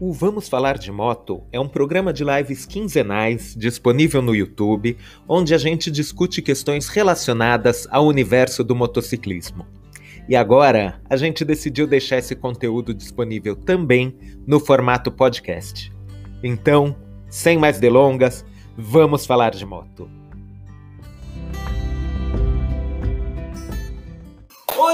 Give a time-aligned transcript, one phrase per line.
[0.00, 4.96] O Vamos Falar de Moto é um programa de lives quinzenais disponível no YouTube,
[5.26, 9.66] onde a gente discute questões relacionadas ao universo do motociclismo.
[10.28, 14.16] E agora a gente decidiu deixar esse conteúdo disponível também
[14.46, 15.92] no formato podcast.
[16.44, 16.94] Então,
[17.28, 18.44] sem mais delongas,
[18.76, 20.17] vamos falar de moto.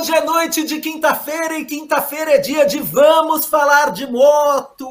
[0.04, 4.86] Hoje é noite de quinta-feira e quinta-feira é dia de Vamos Falar de Moto!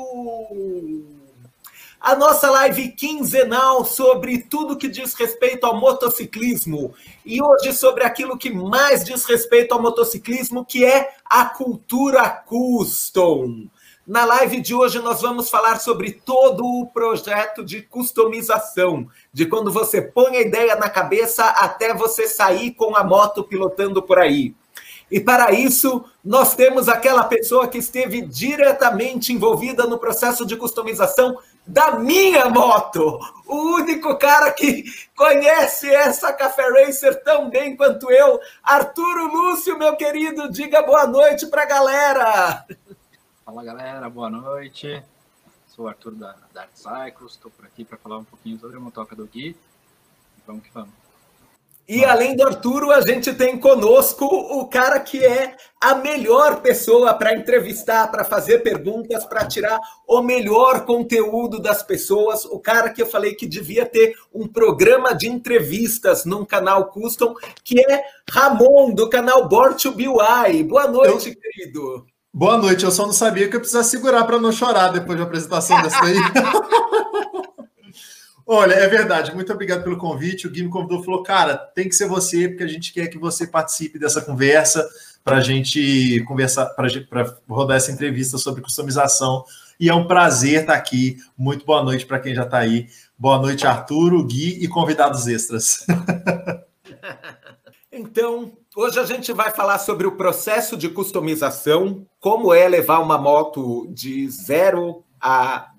[2.02, 6.96] A nossa live quinzenal sobre tudo que diz respeito ao motociclismo.
[7.24, 13.68] E hoje sobre aquilo que mais diz respeito ao motociclismo, que é a cultura custom.
[14.08, 19.72] Na live de hoje nós vamos falar sobre todo o projeto de customização, de quando
[19.72, 24.56] você põe a ideia na cabeça até você sair com a moto pilotando por aí.
[25.14, 31.38] E para isso, nós temos aquela pessoa que esteve diretamente envolvida no processo de customização
[31.68, 33.20] da minha moto.
[33.46, 34.84] O único cara que
[35.16, 41.46] conhece essa Café Racer tão bem quanto eu, Arturo Lúcio, meu querido, diga boa noite
[41.46, 42.66] para a galera.
[43.46, 45.04] Fala galera, boa noite.
[45.68, 48.80] Sou o Arthur da Dark Cycles, estou por aqui para falar um pouquinho sobre a
[48.80, 49.56] motoca do Gui.
[50.48, 51.03] Vamos que vamos.
[51.88, 57.14] E além do Arturo, a gente tem conosco o cara que é a melhor pessoa
[57.14, 62.46] para entrevistar, para fazer perguntas, para tirar o melhor conteúdo das pessoas.
[62.46, 67.36] O cara que eu falei que devia ter um programa de entrevistas num canal custom,
[67.66, 70.64] que é Ramon, do canal Born to BY.
[70.64, 71.36] Boa noite, eu...
[71.36, 72.06] querido.
[72.34, 75.26] Boa noite, eu só não sabia que eu precisava segurar para não chorar depois da
[75.26, 76.16] apresentação dessa aí.
[78.46, 79.34] Olha, é verdade.
[79.34, 80.48] Muito obrigado pelo convite.
[80.48, 83.18] O Gui me convidou falou: cara, tem que ser você, porque a gente quer que
[83.18, 84.88] você participe dessa conversa
[85.24, 89.46] para a gente conversar, para rodar essa entrevista sobre customização.
[89.80, 91.18] E é um prazer estar aqui.
[91.38, 92.88] Muito boa noite para quem já está aí.
[93.18, 95.86] Boa noite, Arturo, Gui e convidados extras.
[97.92, 103.18] então, hoje a gente vai falar sobre o processo de customização, como é levar uma
[103.18, 105.70] moto de zero a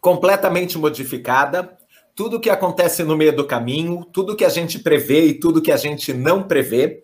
[0.00, 1.78] completamente modificada
[2.14, 5.72] tudo que acontece no meio do caminho, tudo que a gente prevê e tudo que
[5.72, 7.02] a gente não prevê,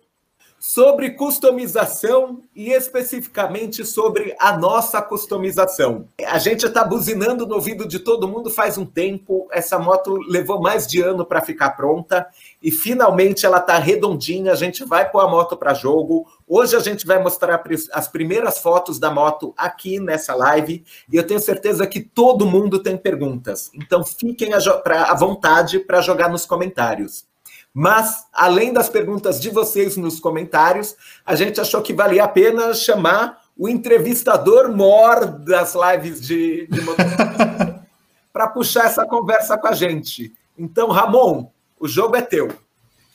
[0.59, 6.09] sobre customização e especificamente sobre a nossa customização.
[6.27, 9.47] A gente está buzinando no ouvido de todo mundo faz um tempo.
[9.51, 12.27] Essa moto levou mais de ano para ficar pronta
[12.61, 14.51] e finalmente ela está redondinha.
[14.51, 16.27] A gente vai pôr a moto para jogo.
[16.45, 21.25] Hoje a gente vai mostrar as primeiras fotos da moto aqui nessa live e eu
[21.25, 23.71] tenho certeza que todo mundo tem perguntas.
[23.73, 27.28] Então fiquem à vontade para jogar nos comentários.
[27.73, 32.73] Mas, além das perguntas de vocês nos comentários, a gente achou que valia a pena
[32.73, 36.79] chamar o entrevistador mor das lives de, de
[38.33, 40.33] para puxar essa conversa com a gente.
[40.57, 41.49] Então, Ramon,
[41.79, 42.49] o jogo é teu.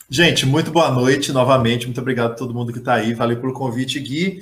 [0.08, 1.86] Gente, muito boa noite novamente.
[1.86, 3.14] Muito obrigado a todo mundo que está aí.
[3.14, 4.40] Valeu pelo convite, Gui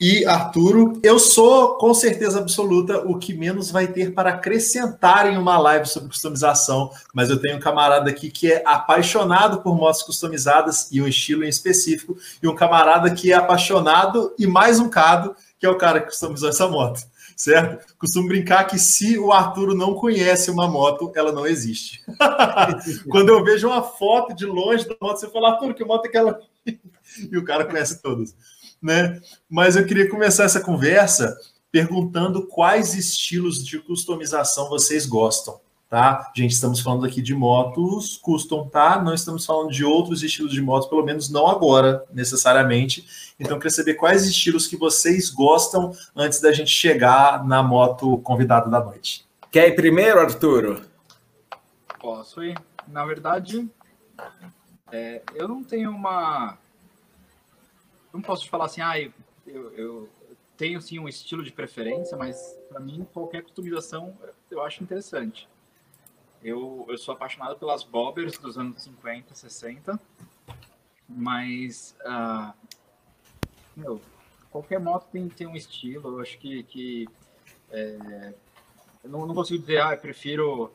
[0.00, 0.98] e Arturo.
[1.02, 5.86] Eu sou, com certeza absoluta, o que menos vai ter para acrescentar em uma live
[5.86, 11.00] sobre customização, mas eu tenho um camarada aqui que é apaixonado por motos customizadas e
[11.00, 15.66] um estilo em específico, e um camarada que é apaixonado e mais um cado, que
[15.66, 17.00] é o cara que customizou essa moto,
[17.36, 17.94] certo?
[17.96, 22.02] Costumo brincar que se o Arturo não conhece uma moto, ela não existe.
[23.08, 26.08] Quando eu vejo uma foto de longe da moto, você fala, Arturo, que moto é
[26.08, 26.40] aquela?
[26.66, 28.34] e o cara conhece todas
[28.84, 29.18] né?
[29.48, 31.34] Mas eu queria começar essa conversa
[31.72, 35.58] perguntando quais estilos de customização vocês gostam,
[35.88, 36.30] tá?
[36.36, 39.02] Gente, estamos falando aqui de motos custom, tá?
[39.02, 43.06] Não estamos falando de outros estilos de motos, pelo menos não agora, necessariamente.
[43.40, 48.18] Então, eu queria saber quais estilos que vocês gostam antes da gente chegar na moto
[48.18, 49.26] convidada da noite.
[49.50, 50.82] Quer ir primeiro, Arturo?
[51.98, 52.56] Posso ir.
[52.86, 53.66] Na verdade,
[54.92, 56.58] é, eu não tenho uma
[58.14, 60.08] não posso te falar assim, ah, eu, eu
[60.56, 64.16] tenho sim um estilo de preferência, mas para mim qualquer customização
[64.50, 65.48] eu acho interessante.
[66.42, 69.98] Eu, eu sou apaixonado pelas bobbers dos anos 50, 60,
[71.08, 72.54] mas uh,
[73.76, 74.00] meu,
[74.50, 76.16] qualquer moto tem, tem um estilo.
[76.16, 77.08] Eu acho que, que
[77.70, 78.32] é,
[79.02, 80.72] eu não, não consigo dizer, ah, eu prefiro,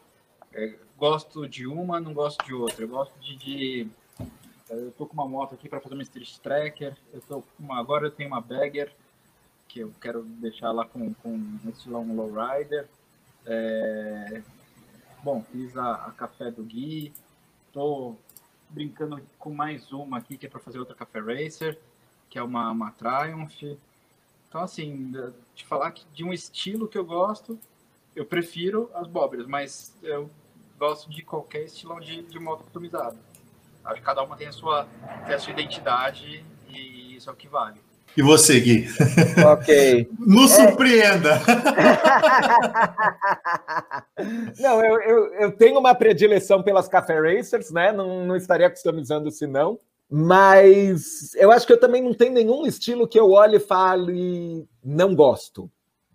[0.52, 2.84] é, gosto de uma, não gosto de outra.
[2.84, 3.90] Eu gosto de, de
[4.70, 6.96] eu tô com uma moto aqui para fazer uma Street Tracker.
[7.12, 8.94] Eu tô uma, agora eu tenho uma Bagger,
[9.68, 12.88] que eu quero deixar lá com, com um estilão lowrider.
[13.46, 14.42] É,
[15.24, 17.12] bom, fiz a, a, café do Gui.
[17.74, 18.16] Tô
[18.70, 21.80] brincando com mais uma aqui, que é para fazer outra café racer,
[22.30, 23.64] que é uma, uma Triumph.
[24.48, 25.12] Então, assim,
[25.56, 27.60] de falar que de um estilo que eu gosto,
[28.16, 30.30] eu prefiro as bobras, mas eu
[30.78, 33.29] gosto de qualquer estilo de, de moto customizado.
[33.90, 34.88] Acho que cada uma tem a sua,
[35.26, 37.80] tem a sua identidade e isso é o que vale.
[38.16, 38.88] E você, Gui?
[39.46, 40.10] Ok.
[40.20, 40.68] Nos é...
[40.68, 41.40] surpreenda!
[44.60, 47.92] não, eu, eu, eu, tenho uma predileção pelas Café Racers, né?
[47.92, 49.80] Não, não estaria customizando se não.
[50.10, 54.68] Mas eu acho que eu também não tenho nenhum estilo que eu olhe e fale
[54.84, 55.70] não gosto.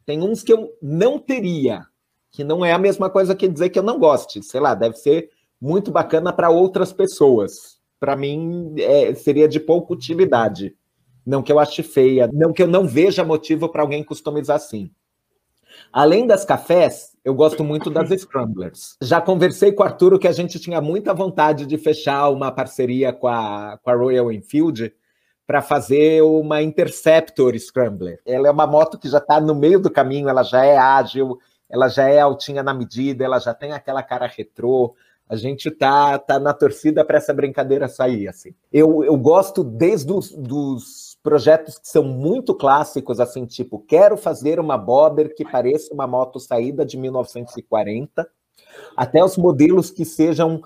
[0.04, 1.86] Tem uns que eu não teria,
[2.30, 4.42] que não é a mesma coisa que dizer que eu não goste.
[4.42, 5.30] Sei lá, deve ser
[5.64, 7.78] muito bacana para outras pessoas.
[7.98, 10.76] Para mim, é, seria de pouca utilidade.
[11.24, 14.90] Não que eu ache feia, não que eu não veja motivo para alguém customizar assim.
[15.90, 18.96] Além das cafés, eu gosto muito das Scramblers.
[19.00, 23.10] Já conversei com o Arturo que a gente tinha muita vontade de fechar uma parceria
[23.10, 24.92] com a, com a Royal Enfield
[25.46, 28.20] para fazer uma Interceptor Scrambler.
[28.26, 31.38] Ela é uma moto que já está no meio do caminho, ela já é ágil,
[31.70, 34.94] ela já é altinha na medida, ela já tem aquela cara retrô,
[35.28, 38.28] a gente tá, tá na torcida para essa brincadeira sair.
[38.28, 38.54] Assim.
[38.72, 44.60] Eu, eu gosto desde os dos projetos que são muito clássicos, assim, tipo, quero fazer
[44.60, 48.28] uma Bobber que pareça uma moto saída de 1940,
[48.94, 50.60] até os modelos que sejam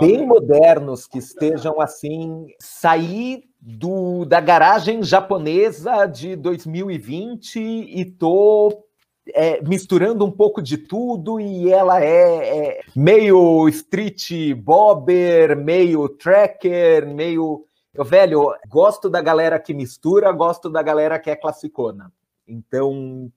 [0.00, 8.87] bem modernos, que estejam assim, sair do, da garagem japonesa de 2020 e tô
[9.34, 17.06] é, misturando um pouco de tudo e ela é, é, meio street bobber, meio tracker,
[17.06, 17.64] meio.
[17.94, 22.12] Eu, velho, gosto da galera que mistura, gosto da galera que é classicona.
[22.46, 23.30] Então,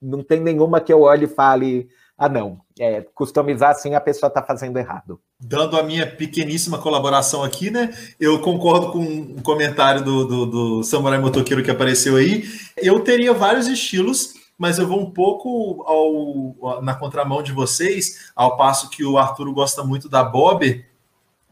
[0.00, 4.28] não tem nenhuma que eu olhe e fale, ah, não, é, customizar assim a pessoa
[4.28, 5.20] está fazendo errado.
[5.38, 7.94] Dando a minha pequeníssima colaboração aqui, né?
[8.18, 12.44] Eu concordo com um comentário do, do, do Samurai Motoqueiro que apareceu aí.
[12.76, 18.56] Eu teria vários estilos mas eu vou um pouco ao, na contramão de vocês, ao
[18.56, 20.84] passo que o Arturo gosta muito da Bob,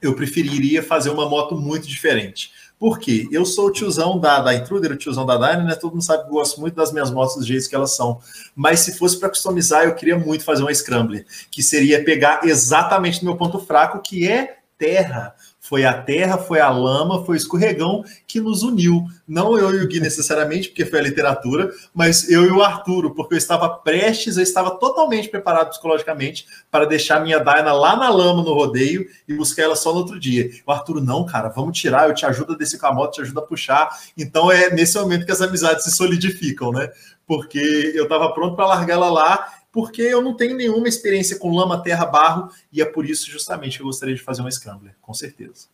[0.00, 2.52] eu preferiria fazer uma moto muito diferente.
[2.78, 3.28] Por quê?
[3.30, 5.74] Eu sou o tiozão da, da Intruder, o tiozão da Dyna, né?
[5.74, 8.20] Todo mundo sabe que eu gosto muito das minhas motos do jeito que elas são.
[8.54, 13.22] Mas se fosse para customizar, eu queria muito fazer uma Scrambler, que seria pegar exatamente
[13.22, 15.34] o meu ponto fraco, que é terra.
[15.66, 19.06] Foi a terra, foi a lama, foi o escorregão que nos uniu.
[19.26, 23.14] Não eu e o Gui necessariamente, porque foi a literatura, mas eu e o Arturo,
[23.14, 28.10] porque eu estava prestes, eu estava totalmente preparado psicologicamente para deixar minha Dyna lá na
[28.10, 30.50] lama no rodeio e buscar ela só no outro dia.
[30.66, 33.22] O Arturo, não, cara, vamos tirar, eu te ajudo a descer com a moto, te
[33.22, 33.88] ajudo a puxar.
[34.18, 36.90] Então é nesse momento que as amizades se solidificam, né?
[37.26, 41.52] Porque eu estava pronto para largar ela lá porque eu não tenho nenhuma experiência com
[41.52, 44.94] lama, terra, barro, e é por isso justamente que eu gostaria de fazer uma Scrambler,
[45.02, 45.66] com certeza.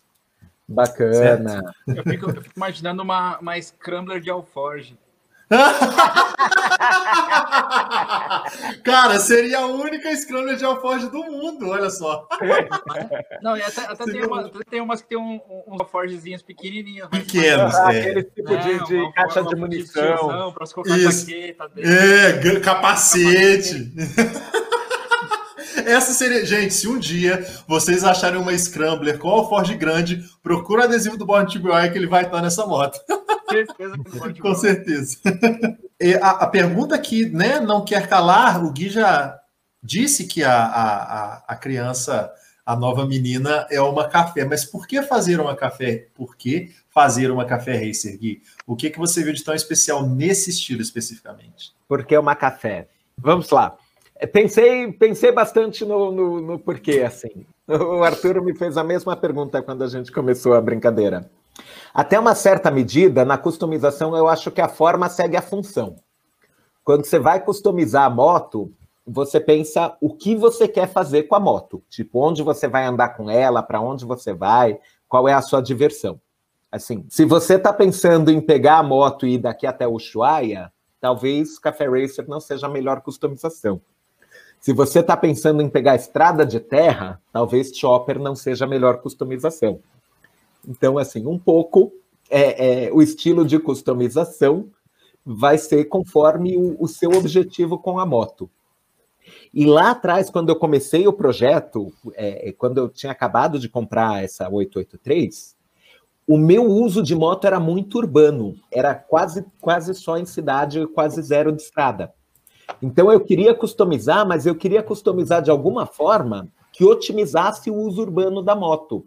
[0.66, 1.60] Bacana.
[1.86, 4.96] Eu fico, eu fico, imaginando uma, uma Scrambler de Alforge.
[8.84, 12.28] Cara, seria a única Scrambler de Alforge do mundo, olha só.
[13.42, 17.08] Não, e até, até tem, uma, tem umas que tem um, uns alforgezinhos pequenininhos.
[17.08, 18.00] Pequenos, ah, é.
[18.00, 20.52] Aquele tipo de, de uma, caixa uma, de munição.
[20.52, 21.26] Para colocar Isso.
[21.78, 23.92] É, capacete.
[25.86, 26.44] Essa seria.
[26.44, 31.26] Gente, se um dia vocês acharem uma Scrambler com alforge grande, procura o adesivo do
[31.26, 32.98] Born TBI que ele vai estar nessa moto.
[33.50, 33.96] Certeza
[34.32, 35.18] que Com certeza.
[36.22, 39.38] A, a, pergunta que né, não quer calar, o Gui já
[39.82, 42.32] disse que a, a, a criança,
[42.64, 44.44] a nova menina, é uma café.
[44.44, 46.06] Mas por que fazer uma café?
[46.14, 48.42] Por que fazer uma café racer, Gui?
[48.66, 51.72] O que, que você viu de tão especial nesse estilo especificamente?
[51.88, 52.88] Porque é uma café.
[53.18, 53.76] Vamos lá.
[54.20, 57.46] É, pensei, pensei bastante no, no, no porquê, assim.
[57.66, 61.30] O Arthur me fez a mesma pergunta quando a gente começou a brincadeira.
[61.94, 65.96] Até uma certa medida, na customização, eu acho que a forma segue a função.
[66.84, 68.70] Quando você vai customizar a moto,
[69.06, 71.82] você pensa o que você quer fazer com a moto.
[71.88, 75.62] Tipo, onde você vai andar com ela, para onde você vai, qual é a sua
[75.62, 76.20] diversão.
[76.70, 81.58] Assim, se você está pensando em pegar a moto e ir daqui até Ushuaia, talvez
[81.58, 83.80] Café Racer não seja a melhor customização.
[84.60, 89.00] Se você está pensando em pegar estrada de terra, talvez Chopper não seja a melhor
[89.00, 89.80] customização.
[90.68, 91.90] Então, assim, um pouco
[92.28, 94.68] é, é, o estilo de customização
[95.24, 98.50] vai ser conforme o, o, seu objetivo com a moto.
[99.52, 103.68] E lá atrás, quando eu comecei o projeto, é, é quando eu tinha acabado de
[103.68, 105.56] comprar essa 883,
[106.28, 111.20] o meu uso de moto era muito urbano, era quase, quase só em cidade, quase
[111.22, 112.12] zero de estrada.
[112.82, 118.02] Então eu queria customizar, mas eu queria customizar de alguma forma que otimizasse o uso
[118.02, 119.06] urbano da moto.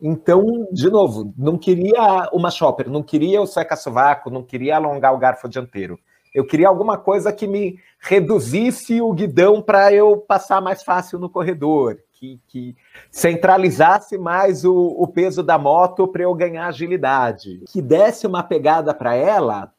[0.00, 5.18] Então, de novo, não queria uma shopper, não queria o seca-sovaco, não queria alongar o
[5.18, 5.96] garfo dianteiro.
[6.34, 11.28] Eu queria alguma coisa que me reduzisse o guidão para eu passar mais fácil no
[11.28, 12.74] corredor, que, que
[13.10, 18.94] centralizasse mais o, o peso da moto para eu ganhar agilidade, que desse uma pegada
[18.94, 19.72] para ela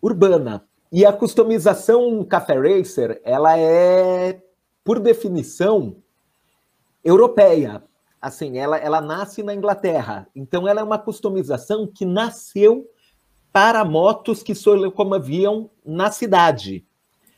[0.00, 0.65] urbana.
[0.90, 4.40] E a customização Café Racer, ela é,
[4.84, 5.96] por definição,
[7.04, 7.82] europeia
[8.26, 10.26] assim, ela, ela nasce na Inglaterra.
[10.34, 12.90] Então, ela é uma customização que nasceu
[13.52, 16.84] para motos que locomoviam na cidade.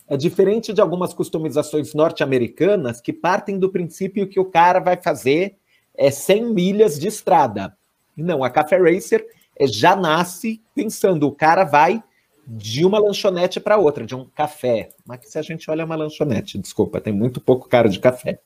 [0.08, 5.56] É diferente de algumas customizações norte-americanas que partem do princípio que o cara vai fazer
[5.94, 7.76] é 100 milhas de estrada.
[8.16, 9.26] Não, a Café Racer
[9.56, 12.02] é, já nasce pensando, o cara vai
[12.50, 14.88] de uma lanchonete para outra, de um café.
[15.06, 18.40] Mas que se a gente olha uma lanchonete, desculpa, tem muito pouco cara de café.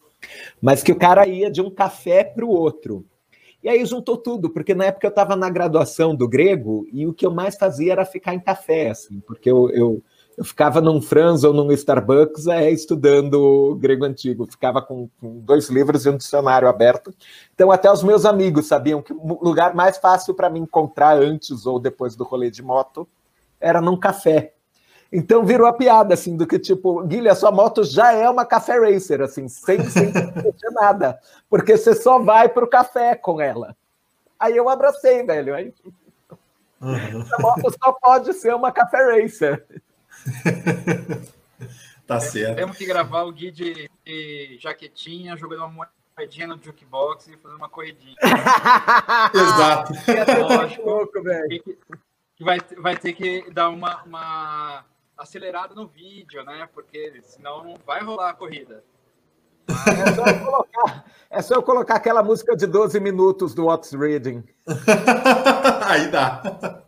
[0.61, 3.07] Mas que o cara ia de um café para o outro.
[3.63, 7.15] E aí juntou tudo, porque na época eu estava na graduação do grego e o
[7.15, 10.03] que eu mais fazia era ficar em café, assim, porque eu, eu,
[10.37, 15.69] eu ficava num Franz ou num Starbucks é, estudando grego antigo, ficava com, com, dois
[15.69, 17.15] livros e um dicionário aberto.
[17.55, 21.65] Então até os meus amigos sabiam que o lugar mais fácil para me encontrar antes
[21.65, 23.07] ou depois do rolê de moto
[23.62, 24.52] era num café.
[25.12, 28.47] Então virou a piada, assim, do que tipo, Guilherme, a sua moto já é uma
[28.47, 30.11] café racer, assim, sem, sem
[30.73, 31.19] nada,
[31.50, 33.76] porque você só vai para o café com ela.
[34.40, 35.54] Aí eu abracei, velho.
[35.54, 35.73] Aí,
[36.81, 37.25] uhum.
[37.33, 39.64] A moto só pode ser uma café racer.
[42.07, 42.57] tá certo.
[42.57, 47.59] Temos que gravar o Gui de, de jaquetinha, jogando uma moedinha no jukebox e fazendo
[47.59, 48.16] uma corridinha.
[49.35, 49.92] Exato.
[50.11, 51.62] É lógico, louco, velho.
[52.43, 54.85] Vai, vai ter que dar uma, uma
[55.17, 56.69] acelerado no vídeo, né?
[56.75, 58.83] Porque senão não vai rolar a corrida.
[59.69, 64.43] É só, colocar, é só eu colocar aquela música de 12 minutos do What's Reading.
[65.87, 66.83] Aí dá.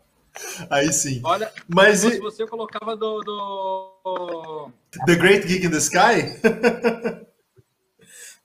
[0.68, 1.20] Aí sim.
[1.24, 2.20] Olha, mas se e...
[2.20, 4.70] você colocava do, do,
[5.06, 6.40] The Great Geek in the Sky?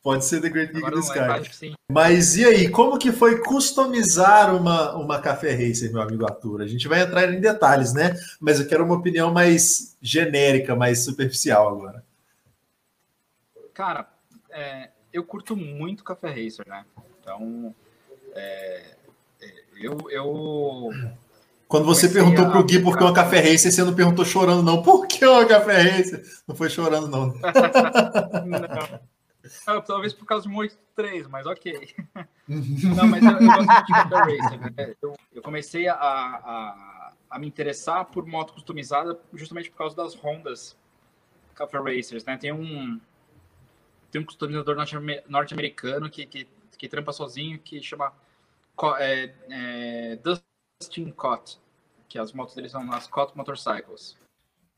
[0.01, 1.75] Pode ser The Great Geek in the Sky.
[1.91, 6.61] Mas e aí, como que foi customizar uma, uma Café Racer, meu amigo Arthur?
[6.61, 8.15] A gente vai entrar em detalhes, né?
[8.39, 12.03] Mas eu quero uma opinião mais genérica, mais superficial agora.
[13.73, 14.07] Cara,
[14.49, 16.85] é, eu curto muito Café Racer, né?
[17.19, 17.75] Então,
[18.33, 18.95] é,
[19.41, 20.89] é eu, eu...
[21.67, 24.63] Quando você perguntou para o Gui por que uma Café Racer, você não perguntou chorando,
[24.63, 24.81] não.
[24.81, 26.23] Por que uma Café Racer?
[26.47, 27.27] Não foi chorando, não.
[28.47, 28.99] não.
[29.65, 31.95] Ah, talvez por causa de um 8.3, mas ok.
[32.47, 34.59] Não, mas eu, eu gosto muito de Motor Racer.
[34.59, 34.95] Né?
[35.01, 40.15] Eu, eu, comecei a, a, a, me interessar por moto customizada justamente por causa das
[40.15, 40.77] Hondas
[41.53, 42.37] Café Racers, né?
[42.37, 42.99] Tem um,
[44.09, 44.75] tem um customizador
[45.27, 48.13] norte-americano que, que, que trampa sozinho que chama
[48.97, 51.59] é, é, Dustin Cott,
[52.07, 54.17] que as motos dele são as Cott Motorcycles.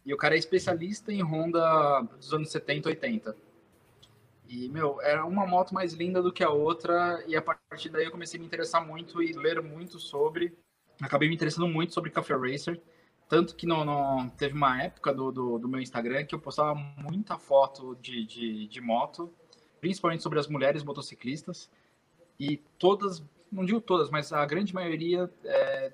[0.05, 3.35] E o cara é especialista em Honda dos anos 70 e 80.
[4.51, 8.03] E, meu, era uma moto mais linda do que a outra, e a partir daí
[8.03, 10.53] eu comecei a me interessar muito e ler muito sobre.
[11.01, 12.81] Acabei me interessando muito sobre Café Racer,
[13.29, 16.75] tanto que no, no teve uma época do, do, do, meu Instagram que eu postava
[16.75, 19.33] muita foto de, de, de moto,
[19.79, 21.71] principalmente sobre as mulheres motociclistas,
[22.37, 25.93] e todas, não digo todas, mas a grande maioria é,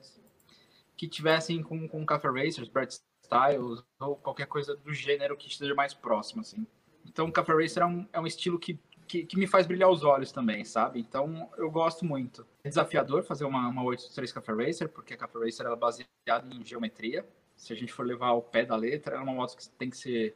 [0.95, 5.75] que tivessem com, com Café Racers, Brad Styles, ou qualquer coisa do gênero que esteja
[5.75, 6.65] mais próximo, assim.
[7.07, 10.03] Então, Café Racer é um, é um estilo que, que, que, me faz brilhar os
[10.03, 10.99] olhos também, sabe?
[10.99, 12.45] Então, eu gosto muito.
[12.63, 16.63] É desafiador fazer uma, uma 83 Café Racer, porque a Café Racer é baseada em
[16.63, 17.25] geometria.
[17.55, 19.97] Se a gente for levar ao pé da letra, é uma moto que tem que
[19.97, 20.35] ser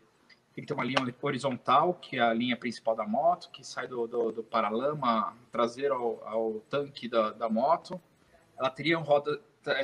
[0.53, 3.87] tem que ter uma linha horizontal, que é a linha principal da moto, que sai
[3.87, 8.01] do, do, do paralama traseiro ao, ao tanque da, da, moto.
[8.57, 9.41] Ela teria um roda,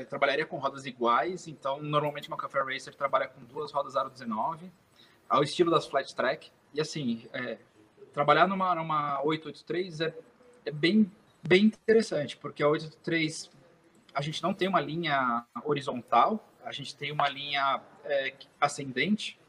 [0.10, 4.70] trabalharia com rodas iguais, então normalmente uma Café Racer trabalha com duas rodas aro 19,
[5.30, 6.52] ao estilo das Flat Track.
[6.74, 7.58] E assim, é,
[8.14, 10.16] trabalhar numa, numa 883 é,
[10.66, 11.12] é bem,
[11.44, 13.50] bem interessante, porque a 883
[14.14, 19.40] a gente não tem uma linha horizontal, a gente tem uma linha é, ascendente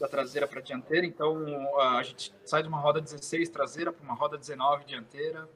[0.00, 4.02] da traseira para a dianteira, então a gente sai de uma roda 16 traseira para
[4.02, 5.48] uma roda 19 dianteira.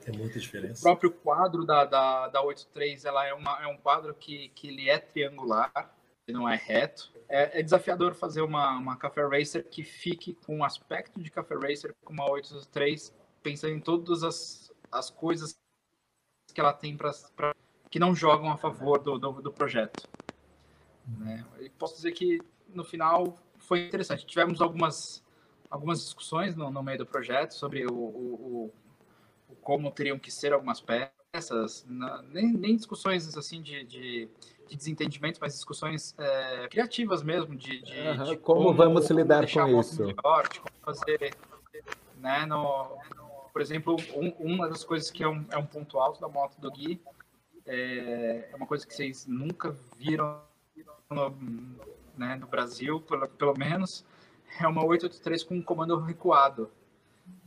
[0.00, 0.80] Tem muita diferença.
[0.80, 4.68] O próprio quadro da, da, da 83 ela é, uma, é um quadro que, que
[4.68, 5.94] ele é triangular,
[6.32, 10.64] não é reto é, é, desafiador fazer uma, uma Café Racer que fique com o
[10.64, 15.58] aspecto de Café Racer com uma 823, pensando em todas as, as coisas
[16.54, 17.54] que ela tem para
[17.90, 20.08] que não jogam a favor do, do, do projeto.
[21.06, 21.44] Né?
[21.60, 24.26] E posso dizer que no final foi interessante.
[24.26, 25.22] Tivemos algumas,
[25.70, 28.72] algumas discussões no, no meio do projeto sobre o, o,
[29.60, 34.28] como teriam que ser algumas peças, na, nem, nem, discussões assim de, de,
[34.68, 39.50] de desentendimentos, mas discussões é, criativas mesmo, de, de, uhum, de como, como, vamos lidar
[39.50, 40.04] com isso.
[40.04, 41.34] Melhor, de como fazer,
[42.16, 42.98] né, no,
[43.52, 46.60] por exemplo, um, uma das coisas que é um, é um ponto alto da moto
[46.60, 47.00] do Gui
[47.66, 50.40] é, é uma coisa que vocês nunca viram
[51.10, 51.30] no,
[52.16, 54.04] né, no Brasil, pelo, pelo menos,
[54.60, 56.70] é uma 883 com um comando recuado.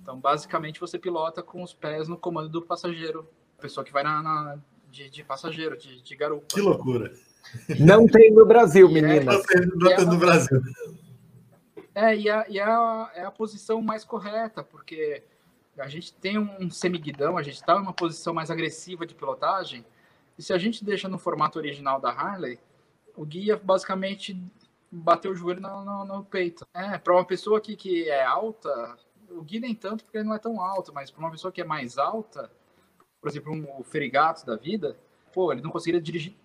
[0.01, 3.27] Então, basicamente, você pilota com os pés no comando do passageiro,
[3.59, 4.59] pessoa que vai na, na
[4.91, 6.47] de, de, passageiro, de, de garupa.
[6.49, 7.13] Que loucura!
[7.79, 9.33] Não tem no Brasil, menina.
[9.33, 10.61] não tem, não tem no Brasil.
[11.95, 15.23] É, e, a, e a, é a posição mais correta, porque
[15.77, 19.85] a gente tem um semiguidão, a gente está em uma posição mais agressiva de pilotagem,
[20.37, 22.59] e se a gente deixa no formato original da Harley,
[23.15, 24.37] o guia basicamente
[24.91, 26.65] bateu o joelho no, no, no peito.
[26.73, 28.97] É, para uma pessoa que, que é alta,
[29.29, 31.61] o Gui nem tanto porque ele não é tão alto, mas para uma pessoa que
[31.61, 32.51] é mais alta,
[33.21, 34.97] por exemplo, um, o Ferigato da vida,
[35.33, 36.35] pô, ele não conseguiria dirigir,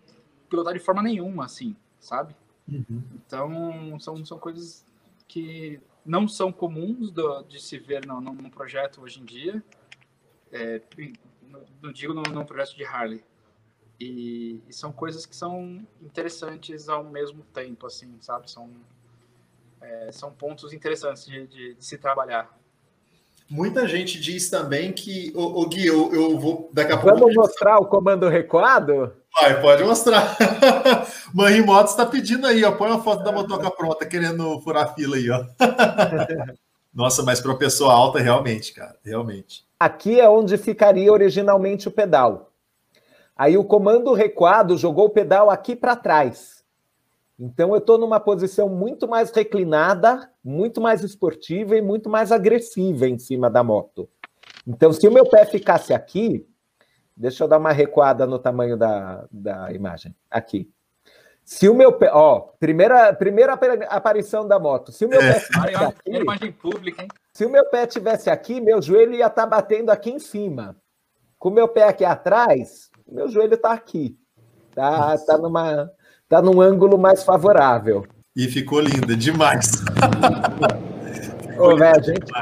[0.49, 2.37] pilotar de forma nenhuma, assim, sabe?
[2.69, 3.03] Uhum.
[3.15, 4.85] Então, são, são coisas
[5.27, 9.65] que não são comuns do, de se ver no, num projeto hoje em dia.
[10.53, 10.81] É,
[11.83, 13.25] não digo num projeto de Harley,
[13.99, 18.51] e, e, são coisas que são interessantes ao mesmo tempo, assim, sabe?
[18.51, 18.71] São,
[19.81, 22.55] é, são pontos interessantes de, de, de, se trabalhar.
[23.49, 27.19] Muita gente diz também que, o, o Gui, eu, eu vou daqui a pouco.
[27.19, 29.13] Vamos mostrar o comando recuado?
[29.41, 30.37] Vai, pode mostrar.
[31.33, 32.73] Manri Motos está pedindo aí, ó.
[32.73, 35.45] Põe uma foto da motoca pronta, querendo furar fila aí, ó.
[36.93, 39.65] Nossa, mas para pessoa alta, realmente, cara, realmente.
[39.79, 42.51] Aqui é onde ficaria originalmente o pedal.
[43.37, 46.65] Aí o comando recuado jogou o pedal aqui para trás.
[47.39, 53.07] Então eu estou numa posição muito mais reclinada, muito mais esportiva e muito mais agressiva
[53.07, 54.09] em cima da moto.
[54.67, 56.45] Então, se o meu pé ficasse aqui,
[57.17, 60.15] deixa eu dar uma recuada no tamanho da, da imagem.
[60.31, 60.69] Aqui.
[61.45, 63.53] Se o meu pé, ó, primeira, primeira
[63.89, 64.91] aparição da moto.
[64.91, 65.35] Se o meu é.
[65.35, 67.09] pé tivesse aqui, imagem pública, hein?
[67.33, 70.77] Se o meu pé tivesse aqui, meu joelho ia estar tá batendo aqui em cima.
[71.39, 74.19] Com o meu pé aqui atrás, meu joelho está aqui.
[74.75, 75.89] Tá, tá, numa,
[76.29, 78.07] tá num ângulo mais favorável.
[78.35, 79.83] E ficou linda demais.
[81.59, 82.33] Ô, véio, a, gente,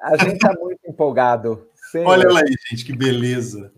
[0.00, 1.66] a gente tá muito empolgado.
[2.04, 3.72] Olha lá aí, gente, que beleza.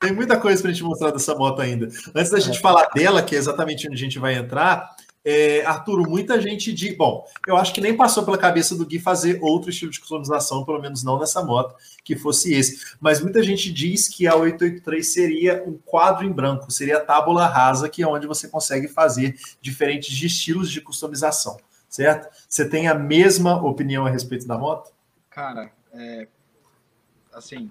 [0.00, 1.88] Tem muita coisa para a gente mostrar dessa moto ainda.
[2.14, 2.60] Antes da gente é.
[2.60, 4.94] falar dela, que é exatamente onde a gente vai entrar,
[5.28, 6.94] é, Arturo, muita gente de.
[6.94, 10.64] Bom, eu acho que nem passou pela cabeça do Gui fazer outro estilo de customização,
[10.64, 12.94] pelo menos não nessa moto, que fosse esse.
[13.00, 17.44] Mas muita gente diz que a 883 seria um quadro em branco, seria a tábula
[17.44, 21.56] rasa, que é onde você consegue fazer diferentes estilos de customização,
[21.88, 22.32] certo?
[22.48, 24.92] Você tem a mesma opinião a respeito da moto?
[25.28, 26.28] Cara, é,
[27.32, 27.68] assim,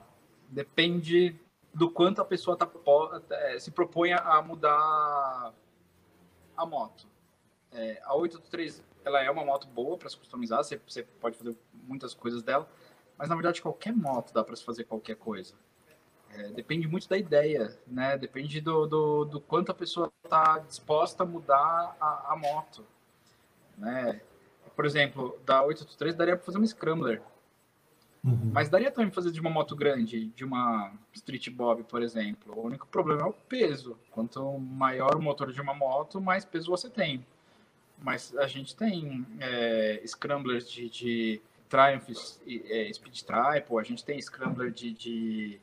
[0.49, 1.39] depende
[1.73, 2.69] do quanto a pessoa tá,
[3.31, 5.53] é, se propõe a mudar
[6.57, 7.14] a moto.
[7.75, 11.55] É, a 883 ela é uma moto boa para se customizar, você, você pode fazer
[11.87, 12.67] muitas coisas dela,
[13.17, 15.53] mas na verdade qualquer moto dá para se fazer qualquer coisa.
[16.31, 18.17] É, depende muito da ideia, né?
[18.17, 22.85] Depende do, do, do quanto a pessoa está disposta a mudar a, a, moto,
[23.77, 24.21] né?
[24.75, 27.21] Por exemplo, da 883 daria para fazer um scrambler,
[28.23, 28.51] uhum.
[28.53, 32.53] mas daria também para fazer de uma moto grande, de uma Street Bob, por exemplo.
[32.57, 33.97] O único problema é o peso.
[34.11, 37.25] Quanto maior o motor de uma moto, mais peso você tem.
[38.01, 44.21] Mas a gente tem é, scramblers de, de Triumph é, Speed Triple, a gente tem
[44.21, 44.91] scrambler de.
[44.93, 45.59] de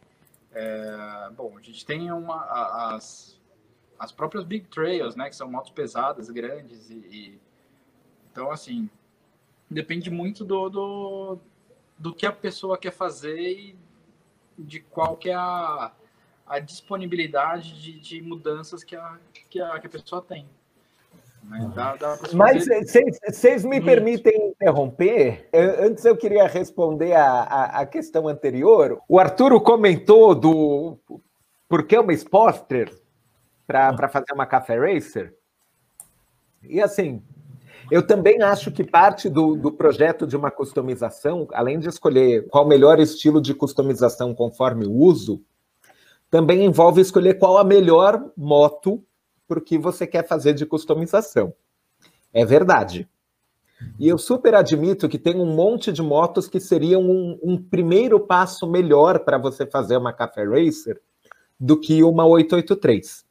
[0.52, 3.40] é, bom, a gente tem uma, as,
[3.98, 5.28] as próprias Big Trails, né?
[5.28, 6.90] Que são motos pesadas, grandes.
[6.90, 7.40] E, e
[8.30, 8.88] então, assim,
[9.70, 11.38] depende muito do, do,
[11.98, 13.76] do que a pessoa quer fazer e
[14.58, 15.92] de qual que é a,
[16.46, 19.18] a disponibilidade de, de mudanças que a,
[19.48, 20.48] que a, que a pessoa tem.
[21.44, 21.70] Né?
[21.74, 22.66] Dá, dá Mas
[23.28, 25.48] vocês me permitem interromper?
[25.52, 29.00] Eu, antes eu queria responder a, a, a, questão anterior.
[29.08, 30.98] O Arturo comentou do
[31.68, 32.92] por que uma Sportster
[33.66, 35.34] para fazer uma Café Racer.
[36.62, 37.22] E assim,
[37.90, 42.64] eu também acho que parte do, do projeto de uma customização, além de escolher qual
[42.64, 45.42] o melhor estilo de customização conforme o uso,
[46.30, 49.02] também envolve escolher qual a melhor moto
[49.52, 51.52] para o que você quer fazer de customização.
[52.32, 53.06] É verdade.
[53.98, 58.18] E eu super admito que tem um monte de motos que seriam um, um primeiro
[58.18, 60.98] passo melhor para você fazer uma Café Racer
[61.60, 63.26] do que uma 883.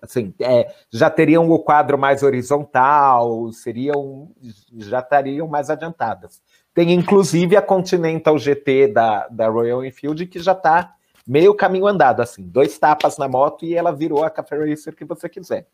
[0.00, 4.30] Assim, é, já teriam o quadro mais horizontal, seriam,
[4.76, 6.40] já estariam mais adiantadas.
[6.72, 10.94] Tem inclusive a Continental GT da, da Royal Enfield que já está
[11.26, 15.04] meio caminho andado, assim, dois tapas na moto e ela virou a Café Racer que
[15.04, 15.66] você quiser.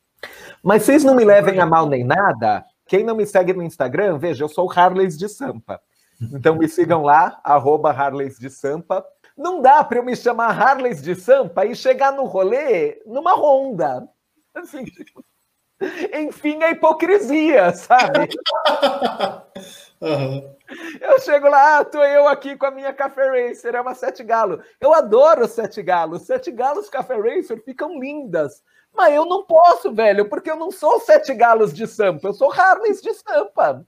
[0.62, 2.64] Mas vocês não me levem a mal nem nada.
[2.86, 5.80] Quem não me segue no Instagram, veja, eu sou Harleys de Sampa.
[6.20, 9.04] Então me sigam lá, arroba Harleys de Sampa.
[9.36, 14.06] Não dá para eu me chamar Harleys de Sampa e chegar no rolê numa Honda.
[14.54, 14.84] Assim,
[16.12, 18.28] enfim, a hipocrisia, sabe?
[20.00, 20.56] Uhum.
[21.00, 24.24] Eu chego lá, ah, tô eu aqui com a minha Café Racer, é uma Sete
[24.24, 24.62] Galo.
[24.80, 26.22] Eu adoro Sete Galos.
[26.22, 28.62] Sete Galos Café Racer ficam lindas.
[28.94, 32.52] Mas eu não posso, velho, porque eu não sou Sete Galos de Sampa, eu sou
[32.52, 33.86] Harleys de Sampa.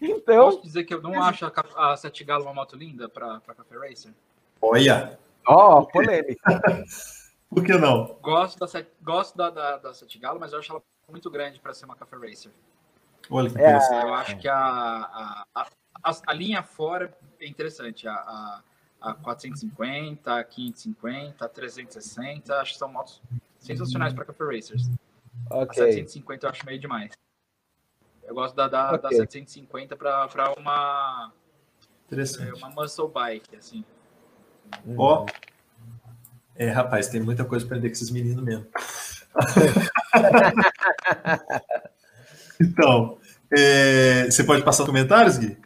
[0.00, 0.50] Então.
[0.50, 3.88] Posso dizer que eu não acho a, a Sete Galo uma moto linda para Café
[3.88, 4.12] Racer?
[4.60, 5.18] Olha!
[5.46, 6.62] Ó, oh, polêmica.
[7.48, 8.18] Por que não?
[8.20, 8.66] Gosto da,
[9.00, 11.94] gosto da, da, da Sete Galo, mas eu acho ela muito grande para ser uma
[11.94, 12.50] Café Racer.
[13.30, 18.06] Olha que é, Eu acho que a, a, a, a, linha fora é interessante.
[18.06, 18.62] A, a,
[19.00, 23.22] a 450, a 550, a 360, acho que são motos
[23.58, 24.88] sensacionais para Café Racers.
[25.50, 25.82] Okay.
[25.82, 27.12] A 750 eu acho meio demais.
[28.24, 29.02] Eu gosto da, da, okay.
[29.02, 31.32] da 750 para uma,
[32.06, 32.50] Interessante.
[32.50, 33.84] É, uma muscle bike, assim.
[34.96, 35.26] Ó, oh.
[36.54, 38.66] é, rapaz, tem muita coisa para aprender com esses meninos mesmo.
[42.60, 43.18] então,
[43.56, 45.56] é, você pode passar comentários, Gui?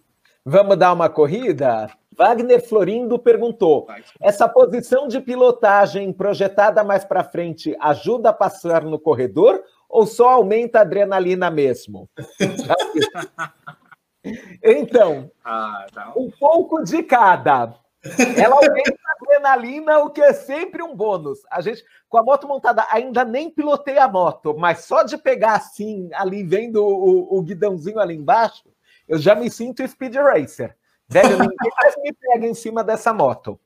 [0.45, 1.91] Vamos dar uma corrida?
[2.17, 3.87] Wagner Florindo perguntou:
[4.21, 10.31] essa posição de pilotagem projetada mais para frente ajuda a passar no corredor ou só
[10.31, 12.09] aumenta a adrenalina mesmo?
[14.63, 16.13] então, ah, tá.
[16.17, 17.75] um pouco de cada.
[18.03, 21.41] Ela aumenta a adrenalina, o que é sempre um bônus.
[21.51, 25.57] A gente, com a moto montada, ainda nem pilotei a moto, mas só de pegar
[25.57, 28.65] assim, ali vendo o, o guidãozinho ali embaixo,
[29.07, 30.77] eu já me sinto speed racer.
[31.09, 33.59] Velho, ninguém mais me pega em cima dessa moto.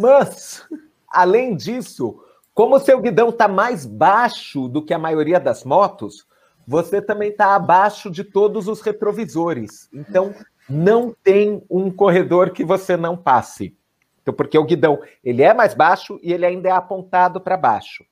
[0.00, 0.64] Mas,
[1.08, 2.22] além disso,
[2.54, 6.26] como o seu guidão está mais baixo do que a maioria das motos,
[6.66, 9.88] você também está abaixo de todos os retrovisores.
[9.92, 10.34] Então,
[10.68, 13.76] não tem um corredor que você não passe.
[14.20, 18.04] Então, porque o guidão ele é mais baixo e ele ainda é apontado para baixo.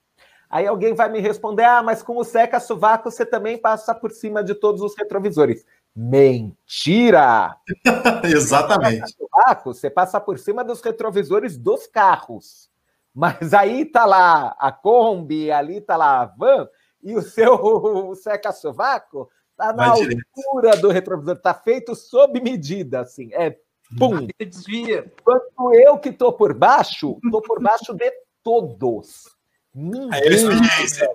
[0.48, 4.42] Aí alguém vai me responder: ah, mas com o seca-sovaco você também passa por cima
[4.42, 5.64] de todos os retrovisores.
[5.94, 7.56] Mentira!
[8.24, 9.14] Exatamente.
[9.16, 12.68] Sovaco, você passa por cima dos retrovisores dos carros.
[13.14, 16.68] Mas aí tá lá a Kombi, ali tá lá a van,
[17.02, 19.28] e o seu seca-sovaco
[19.61, 20.81] Tá na Vai altura direto.
[20.81, 23.29] do retrovisor, tá feito sob medida, assim.
[23.35, 23.59] É
[23.99, 24.27] pum.
[24.38, 25.12] Desvia.
[25.20, 28.11] Enquanto eu que tô por baixo, tô por baixo de
[28.42, 29.37] todos.
[29.75, 30.09] Ninguém.
[30.14, 31.11] Aí é Speed Racer.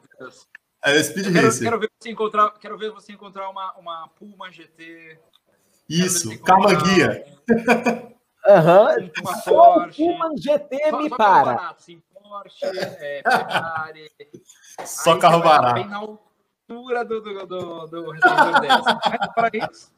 [0.84, 1.64] É Speed Racer.
[1.64, 5.18] Quero, quero, ver você encontrar, quero ver você encontrar uma, uma Puma GT.
[5.90, 7.26] Isso, calma guia.
[8.46, 8.90] Aham.
[8.90, 9.12] Uhum.
[9.22, 11.46] Uma Só Puma GT só, me só para.
[11.46, 14.12] Barato, assim, Porsche, é, Ferrari.
[14.86, 15.74] Só carro barato.
[15.74, 16.25] Bem na altura
[16.67, 18.86] do, do, do, do retrovisor deles.
[18.86, 19.91] Mas para isso,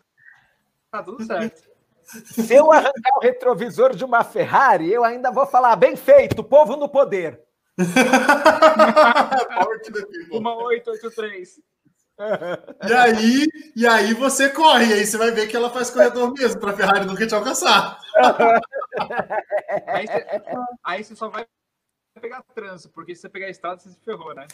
[0.92, 1.70] tá tudo certo.
[2.04, 6.78] Se eu arrancar o retrovisor de uma Ferrari, eu ainda vou falar bem feito, povo
[6.78, 7.42] no poder.
[10.32, 11.60] uma 883.
[12.90, 16.60] E aí, e aí você corre, aí você vai ver que ela faz corredor mesmo
[16.60, 18.00] para a Ferrari nunca te alcançar.
[19.86, 20.26] aí, você,
[20.84, 21.46] aí você só vai
[22.20, 24.48] pegar trânsito, porque se você pegar a estrada, você se ferrou, né?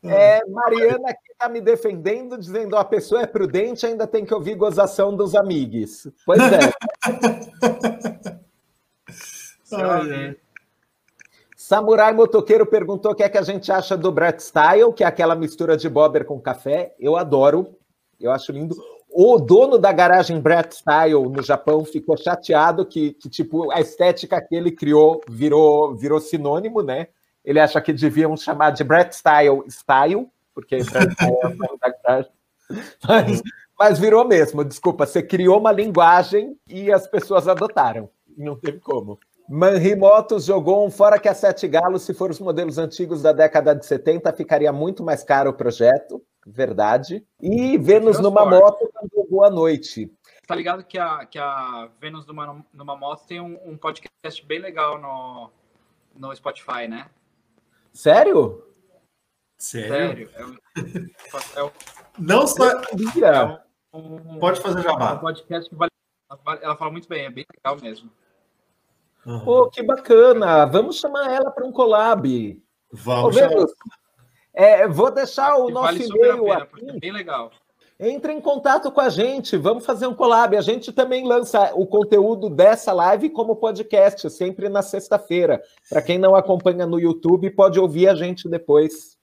[0.05, 4.57] É, Mariana aqui está me defendendo, dizendo a pessoa é prudente, ainda tem que ouvir
[4.57, 6.09] gozação dos amigos.
[6.26, 6.59] Pois é.
[9.74, 10.37] Ai,
[11.57, 15.07] Samurai Motoqueiro perguntou o que é que a gente acha do Brett Style, que é
[15.07, 16.94] aquela mistura de bobber com café.
[16.98, 17.76] Eu adoro,
[18.20, 18.76] eu acho lindo.
[19.09, 24.40] O dono da garagem Brett Style no Japão ficou chateado que, que, tipo, a estética
[24.42, 27.09] que ele criou virou, virou sinônimo, né?
[27.44, 30.81] Ele acha que deviam chamar de Brett Style Style, porque é.
[33.07, 33.42] Mas,
[33.78, 38.09] mas virou mesmo, desculpa, você criou uma linguagem e as pessoas adotaram.
[38.37, 39.18] Não teve como.
[39.48, 43.74] Manrimotos jogou um fora que a Sete Galos, se for os modelos antigos da década
[43.74, 47.24] de 70, ficaria muito mais caro o projeto verdade.
[47.40, 48.90] E Vênus numa moto
[49.31, 50.12] Boa Noite.
[50.46, 54.59] Tá ligado que a, que a Vênus numa, numa moto tem um, um podcast bem
[54.59, 55.50] legal no,
[56.14, 57.07] no Spotify, né?
[57.92, 58.64] Sério?
[59.59, 60.31] Sério?
[60.31, 60.31] Sério.
[60.35, 61.72] É um, é
[62.18, 62.68] Não só.
[62.70, 65.14] É um, Pode fazer jabá.
[65.14, 65.90] Um podcast que vale,
[66.62, 68.11] ela fala muito bem, é bem legal mesmo.
[69.26, 69.44] Uhum.
[69.44, 70.64] Pô, que bacana!
[70.66, 72.61] Vamos chamar ela para um collab.
[72.90, 73.37] Vamos.
[73.37, 73.66] Ô,
[74.52, 76.90] É, vou deixar o nosso vale e-mail pena, aqui.
[76.90, 77.52] É bem legal.
[78.05, 80.57] Entre em contato com a gente, vamos fazer um collab.
[80.57, 85.62] A gente também lança o conteúdo dessa live como podcast, sempre na sexta-feira.
[85.88, 89.17] Para quem não acompanha no YouTube, pode ouvir a gente depois.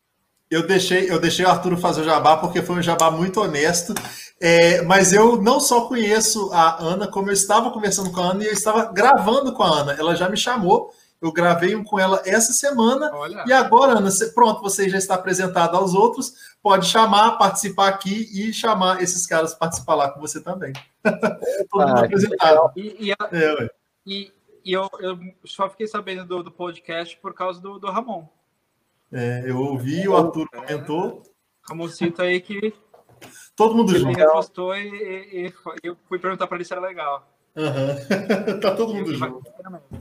[0.49, 3.93] Eu deixei, eu deixei o Arthur fazer o jabá porque foi um jabá muito honesto.
[4.39, 8.45] É, mas eu não só conheço a Ana, como eu estava conversando com a Ana
[8.45, 9.97] e eu estava gravando com a Ana.
[9.99, 13.11] Ela já me chamou eu gravei um com ela essa semana.
[13.13, 13.43] Olha.
[13.45, 16.33] E agora, Ana, pronto, você já está apresentado aos outros.
[16.61, 20.73] Pode chamar, participar aqui e chamar esses caras para participar lá com você também.
[21.69, 22.71] Todo mundo ah, apresentado.
[22.75, 23.69] E, e, a, é,
[24.05, 24.31] e,
[24.65, 28.27] e eu, eu, só fiquei sabendo do, do podcast por causa do, do Ramon.
[29.11, 31.23] É, eu ouvi, o Arthur é, comentou.
[31.67, 32.73] Ramoncito aí que.
[33.55, 34.11] Todo mundo junto.
[34.11, 37.27] Ele repostou e, e, e, eu fui perguntar para ele se era legal.
[37.55, 38.59] Uhum.
[38.59, 39.43] tá todo mundo junto.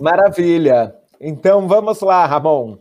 [0.00, 0.94] Maravilha.
[1.20, 2.78] Então vamos lá, Ramon.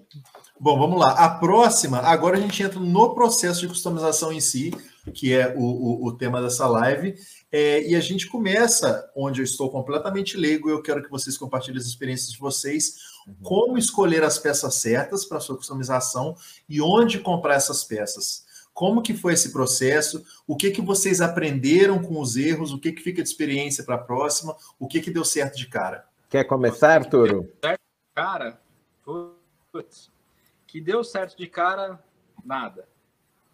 [0.60, 1.12] Bom, vamos lá.
[1.12, 4.72] A próxima, agora a gente entra no processo de customização em si,
[5.13, 7.15] que é o, o, o tema dessa live.
[7.52, 10.70] É, e a gente começa onde eu estou completamente leigo.
[10.70, 12.96] Eu quero que vocês compartilhem as experiências de vocês,
[13.28, 13.36] uhum.
[13.43, 16.36] como escolher as peças certas para sua customização
[16.67, 18.46] e onde comprar essas peças.
[18.74, 20.24] Como que foi esse processo?
[20.46, 22.74] O que que vocês aprenderam com os erros?
[22.74, 24.56] O que que fica de experiência para a próxima?
[24.80, 26.06] O que que deu certo de cara?
[26.30, 27.52] Quer começar, Arturo?
[28.13, 28.60] cara,
[29.72, 30.12] putz,
[30.68, 32.00] que deu certo de cara,
[32.44, 32.88] nada.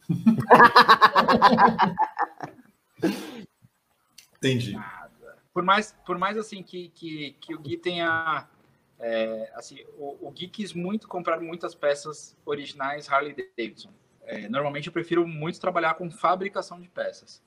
[4.38, 4.73] Entendi.
[4.73, 5.38] Nada.
[5.54, 8.45] Por mais, por mais assim que, que, que o Gui tenha.
[8.99, 13.93] É, assim, o, o Gui quis muito comprar muitas peças originais Harley Davidson.
[14.26, 17.43] É, normalmente eu prefiro muito trabalhar com fabricação de peças.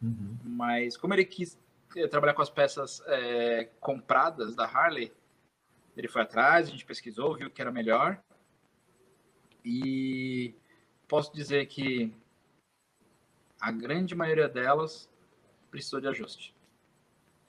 [0.00, 0.38] Uhum.
[0.44, 1.58] Mas como ele quis
[1.96, 5.12] é, trabalhar com as peças é, compradas da Harley,
[5.96, 8.22] ele foi atrás, a gente pesquisou, viu que era melhor.
[9.68, 10.54] E
[11.08, 12.14] posso dizer que
[13.60, 15.10] a grande maioria delas
[15.72, 16.54] precisou de ajuste.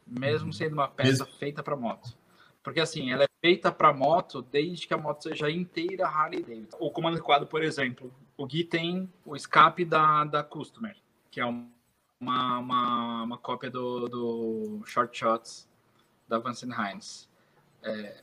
[0.08, 1.38] Mesmo sendo uma peça Mesmo...
[1.38, 2.18] feita para moto.
[2.64, 6.78] Porque assim, ela é feita para moto desde que a moto seja inteira Harley Davidson.
[6.80, 10.98] O comando quadro, por exemplo, o Gui tem o escape da, da Customer,
[11.30, 11.70] que é uma,
[12.20, 15.70] uma, uma cópia do, do Short Shots
[16.28, 17.30] da Van Heinz.
[17.84, 18.20] É,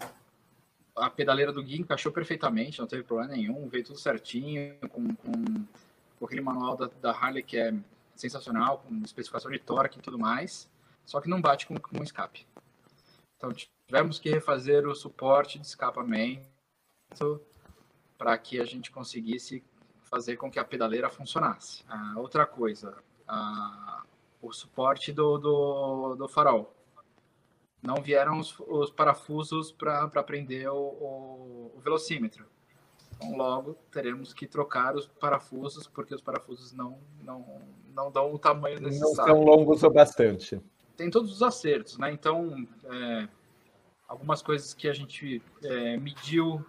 [0.96, 5.66] a pedaleira do Gui encaixou perfeitamente, não teve problema nenhum, veio tudo certinho, com, com,
[6.18, 7.74] com aquele manual da, da, Harley que é
[8.14, 10.70] sensacional, com especificação de torque e tudo mais,
[11.04, 12.46] só que não bate com, com escape.
[13.36, 13.52] Então
[13.88, 16.44] tivemos que refazer o suporte de escapamento
[18.16, 19.62] para que a gente conseguisse
[20.04, 21.84] fazer com que a pedaleira funcionasse.
[21.88, 24.04] Ah, outra coisa, ah,
[24.40, 26.73] o suporte do, do, do farol
[27.84, 32.46] não vieram os, os parafusos para prender o, o, o, velocímetro.
[33.14, 37.44] Então, logo, teremos que trocar os parafusos, porque os parafusos não, não,
[37.94, 39.34] não dão o tamanho necessário.
[39.34, 40.60] Não são longos o bastante.
[40.96, 42.10] Tem todos os acertos, né?
[42.10, 43.28] Então, é,
[44.08, 46.64] algumas coisas que a gente é, mediu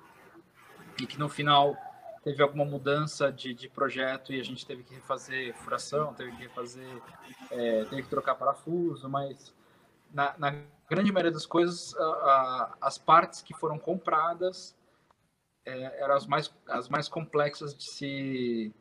[1.01, 1.77] e que no final
[2.23, 6.43] teve alguma mudança de, de projeto e a gente teve que refazer furação, teve que
[6.43, 7.01] refazer,
[7.51, 9.53] é, teve que trocar parafuso, mas
[10.11, 10.55] na, na
[10.89, 11.95] grande maioria das coisas,
[12.81, 14.75] as partes que foram compradas
[15.65, 18.73] é, eram as mais, as mais complexas de se,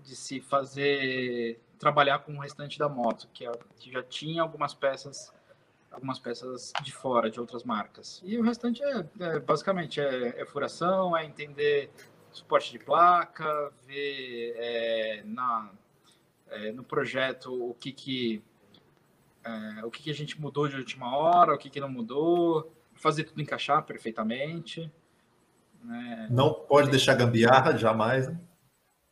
[0.00, 4.72] de se fazer, trabalhar com o restante da moto, que, é, que já tinha algumas
[4.72, 5.32] peças
[5.94, 8.20] algumas peças de fora, de outras marcas.
[8.24, 11.88] E o restante é, é basicamente é, é, furação, é entender
[12.32, 15.70] suporte de placa, ver é, na,
[16.48, 18.42] é, no projeto o que, que
[19.44, 22.72] é, o que, que, a gente mudou de última hora, o que, que não mudou,
[22.94, 24.90] fazer tudo encaixar perfeitamente.
[25.82, 26.28] Né?
[26.30, 28.28] Não pode deixar gambiarra, jamais.
[28.28, 28.40] Né?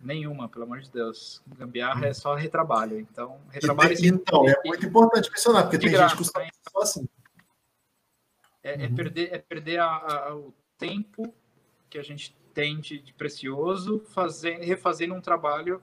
[0.00, 1.42] Nenhuma, pelo amor de Deus.
[1.46, 2.06] Gambiarra hum.
[2.06, 2.98] é só retrabalho.
[2.98, 3.94] Então, retrabalho.
[4.00, 7.08] E, então, é muito importante mencionar, porque tem graça, gente que custa só assim.
[8.62, 8.94] É, é, uhum.
[8.94, 11.34] perder, é perder a, a, o tempo
[11.90, 15.82] que a gente tem de, de precioso fazendo, refazendo um trabalho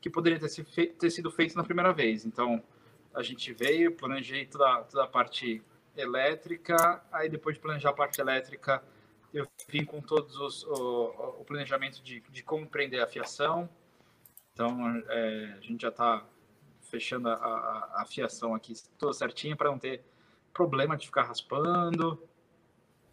[0.00, 2.24] que poderia ter, se feito, ter sido feito na primeira vez.
[2.24, 2.62] Então,
[3.16, 5.62] a gente veio, planejei toda, toda a parte
[5.96, 8.84] elétrica, aí depois de planejar a parte elétrica,
[9.32, 13.68] eu vim com todos os, o, o planejamento de, de como prender a fiação.
[14.52, 16.26] Então, é, a gente já está
[16.82, 20.04] fechando a, a, a, fiação aqui toda certinha para não ter
[20.52, 22.22] problema de ficar raspando,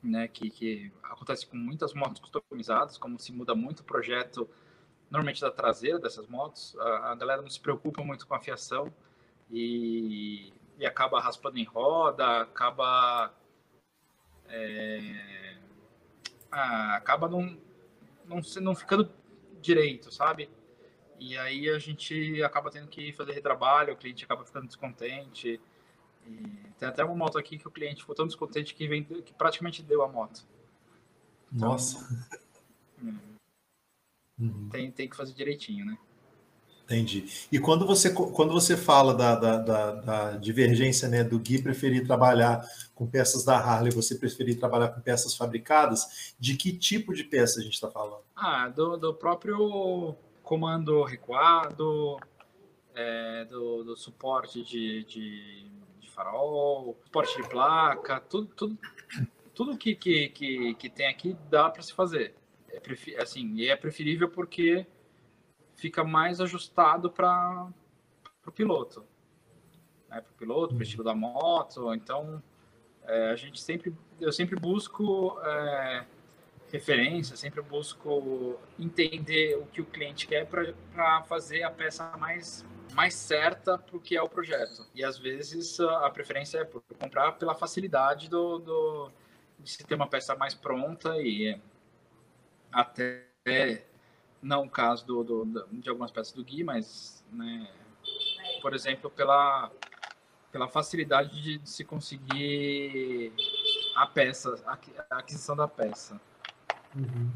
[0.02, 0.28] né?
[0.28, 4.50] Que, que acontece com muitas motos customizadas, como se muda muito o projeto,
[5.10, 8.94] normalmente da traseira dessas motos, a, a galera não se preocupa muito com a fiação
[9.54, 13.32] e, e acaba raspando em roda, acaba
[14.50, 15.58] é,
[16.52, 17.58] ah, acaba não,
[18.26, 19.12] não, não ficando
[19.62, 20.50] direito, sabe?
[21.20, 25.62] E aí a gente acaba tendo que fazer retrabalho, o cliente acaba ficando descontente.
[26.80, 29.84] Tem até uma moto aqui que o cliente ficou tão descontente que, vem, que praticamente
[29.84, 30.46] deu a moto.
[31.52, 32.00] Então, Nossa.
[34.40, 34.68] Uhum.
[34.70, 35.98] Tem, tem que fazer direitinho, né?
[36.84, 37.48] Entendi.
[37.50, 42.06] E quando você, quando você fala da, da, da, da, divergência né, do Gui preferir
[42.06, 42.62] trabalhar
[42.94, 47.62] com peças da Harley, você preferir trabalhar com peças fabricadas, de que tipo de peça
[47.62, 48.24] a gente está falando?
[48.36, 52.18] Ah, do, do próprio comando recuado,
[52.94, 58.78] é, do, do, suporte de, de, de, farol, suporte de placa, tudo, tudo,
[59.56, 62.36] tudo que, que, que, que tem aqui dá para se fazer.
[62.70, 64.86] É, assim, é preferível porque
[65.84, 67.68] fica mais ajustado para
[68.48, 69.06] o piloto.
[70.10, 70.22] Né?
[70.22, 71.94] Para o piloto, para o estilo da moto.
[71.94, 72.42] Então,
[73.04, 76.06] é, a gente sempre, eu sempre busco é,
[76.72, 83.16] referência, sempre busco entender o que o cliente quer para fazer a peça mais mais
[83.16, 84.86] certa para o que é o projeto.
[84.94, 89.12] E às vezes a preferência é por comprar pela facilidade do, do
[89.60, 91.60] de se ter uma peça mais pronta e
[92.72, 93.26] até
[94.44, 97.68] não o caso do, do, de algumas peças do Gui, mas, né,
[98.62, 99.72] por exemplo, pela,
[100.52, 103.34] pela facilidade de, de se conseguir
[103.96, 104.56] a peça,
[105.10, 106.20] a aquisição da peça.
[106.96, 107.32] Uhum.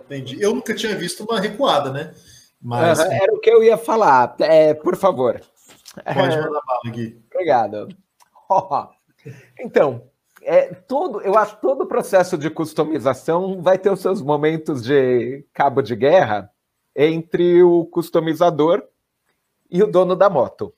[0.00, 0.40] Entendi.
[0.40, 2.14] Eu nunca tinha visto uma recuada, né?
[2.60, 2.98] Mas...
[2.98, 4.36] Uhum, era o que eu ia falar.
[4.38, 5.40] É, por favor.
[5.94, 7.20] Pode mandar bala, Gui.
[7.32, 7.88] Obrigado.
[9.58, 10.08] Então,
[10.42, 14.82] é, todo, eu acho que todo o processo de customização vai ter os seus momentos
[14.82, 16.51] de cabo de guerra
[16.94, 18.82] entre o customizador
[19.70, 20.74] e o dono da moto.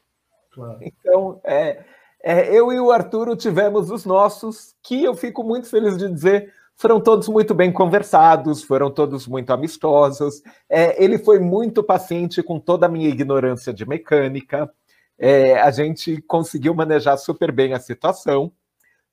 [0.53, 0.79] Claro.
[0.81, 1.85] Então, é,
[2.22, 6.53] é, eu e o Arturo tivemos os nossos, que eu fico muito feliz de dizer,
[6.77, 10.42] foram todos muito bem conversados, foram todos muito amistosos.
[10.68, 14.70] É, ele foi muito paciente com toda a minha ignorância de mecânica.
[15.18, 18.53] É, a gente conseguiu manejar super bem a situação.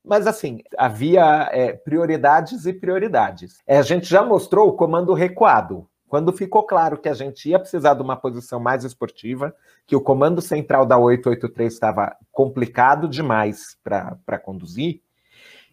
[0.03, 3.59] Mas, assim, havia é, prioridades e prioridades.
[3.67, 5.87] É, a gente já mostrou o comando recuado.
[6.11, 9.55] Quando ficou claro que a gente ia precisar de uma posição mais esportiva,
[9.87, 14.99] que o comando central da 883 estava complicado demais para conduzir,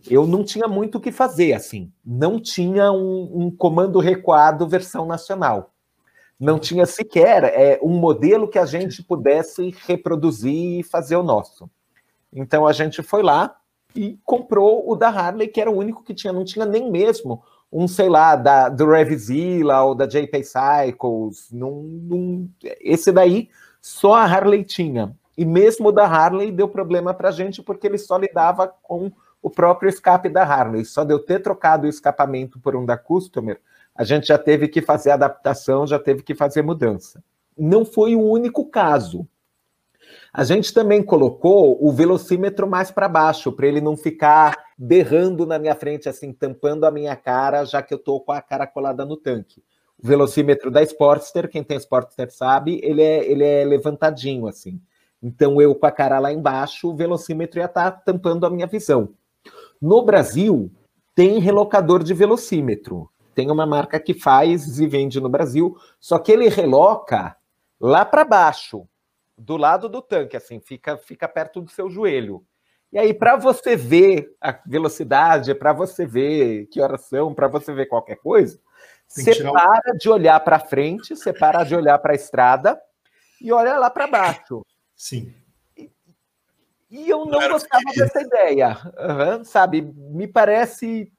[0.08, 1.92] eu não tinha muito o que fazer, assim.
[2.06, 5.74] Não tinha um, um comando recuado versão nacional.
[6.38, 11.68] Não tinha sequer é, um modelo que a gente pudesse reproduzir e fazer o nosso.
[12.32, 13.56] Então a gente foi lá,
[13.92, 17.42] e comprou o da Harley, que era o único que tinha, não tinha nem mesmo
[17.72, 22.50] um, sei lá, da, do Revzilla ou da JP Cycles, num, num,
[22.80, 23.48] esse daí
[23.80, 25.14] só a Harley tinha.
[25.36, 29.48] E mesmo da Harley deu problema para a gente porque ele só lidava com o
[29.48, 30.84] próprio escape da Harley.
[30.84, 33.60] Só de eu ter trocado o escapamento por um da Customer,
[33.94, 37.22] a gente já teve que fazer adaptação, já teve que fazer mudança.
[37.56, 39.26] Não foi o único caso.
[40.32, 45.58] A gente também colocou o velocímetro mais para baixo, para ele não ficar berrando na
[45.58, 49.04] minha frente, assim, tampando a minha cara, já que eu estou com a cara colada
[49.04, 49.60] no tanque.
[50.00, 54.80] O velocímetro da Sportster, quem tem Sportster sabe, ele é, ele é levantadinho, assim.
[55.20, 58.68] Então, eu com a cara lá embaixo, o velocímetro ia estar tá tampando a minha
[58.68, 59.08] visão.
[59.82, 60.70] No Brasil,
[61.12, 63.10] tem relocador de velocímetro.
[63.34, 67.36] Tem uma marca que faz e vende no Brasil, só que ele reloca
[67.80, 68.86] lá para baixo
[69.36, 72.44] do lado do tanque, assim, fica, fica perto do seu joelho.
[72.92, 77.72] E aí, para você ver a velocidade, para você ver que horas são, para você
[77.72, 78.58] ver qualquer coisa,
[79.06, 82.80] você para de olhar para frente, você para de olhar para a estrada
[83.40, 84.64] e olha lá para baixo.
[84.96, 85.34] Sim.
[85.76, 85.90] E,
[86.90, 89.82] e eu não gostava dessa ideia, uhum, sabe?
[89.82, 91.12] Me parece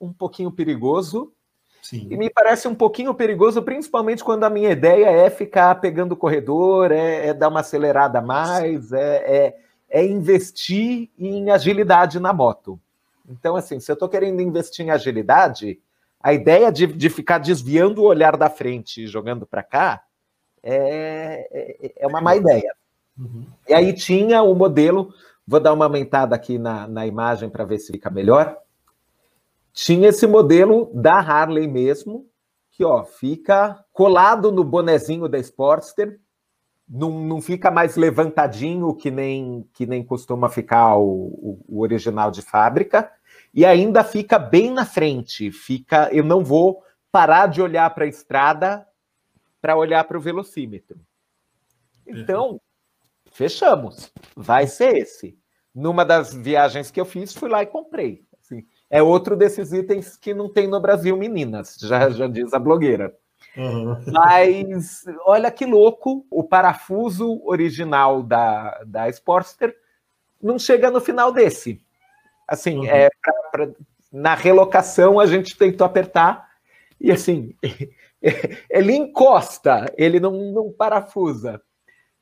[0.00, 1.32] um pouquinho perigoso,
[1.82, 2.06] Sim.
[2.08, 6.16] E me parece um pouquinho perigoso, principalmente quando a minha ideia é ficar pegando o
[6.16, 9.56] corredor, é, é dar uma acelerada a mais, é, é,
[9.92, 12.80] é, investir em agilidade na moto.
[13.28, 15.78] Então, assim, se eu estou querendo investir em agilidade,
[16.20, 20.02] a ideia de, de ficar desviando o olhar da frente e jogando para cá
[20.62, 22.74] é, é, é, uma má ideia.
[23.18, 23.46] Uhum.
[23.68, 25.12] E aí tinha o modelo,
[25.46, 28.62] vou dar uma aumentada aqui na, na imagem para ver se fica melhor
[29.72, 32.26] tinha esse modelo da Harley mesmo,
[32.70, 36.20] que ó, fica colado no bonezinho da Sportster,
[36.92, 42.30] não, não fica mais levantadinho que nem que nem costuma ficar o, o, o original
[42.30, 43.10] de fábrica,
[43.54, 45.50] e ainda fica bem na frente.
[45.50, 48.86] Fica, eu não vou parar de olhar para a estrada
[49.60, 51.00] para olhar para o velocímetro.
[52.06, 52.60] Então,
[53.30, 54.12] fechamos.
[54.36, 55.38] Vai ser esse.
[55.74, 58.26] Numa das viagens que eu fiz, fui lá e comprei
[58.92, 63.16] é outro desses itens que não tem no Brasil, meninas, já, já diz a blogueira.
[63.56, 63.96] Uhum.
[64.06, 69.76] Mas olha que louco, o parafuso original da, da Sportster
[70.42, 71.80] não chega no final desse.
[72.48, 72.86] Assim, uhum.
[72.86, 73.68] é pra, pra,
[74.10, 76.48] na relocação a gente tentou apertar
[77.00, 77.54] e assim
[78.70, 81.60] ele encosta, ele não, não parafusa.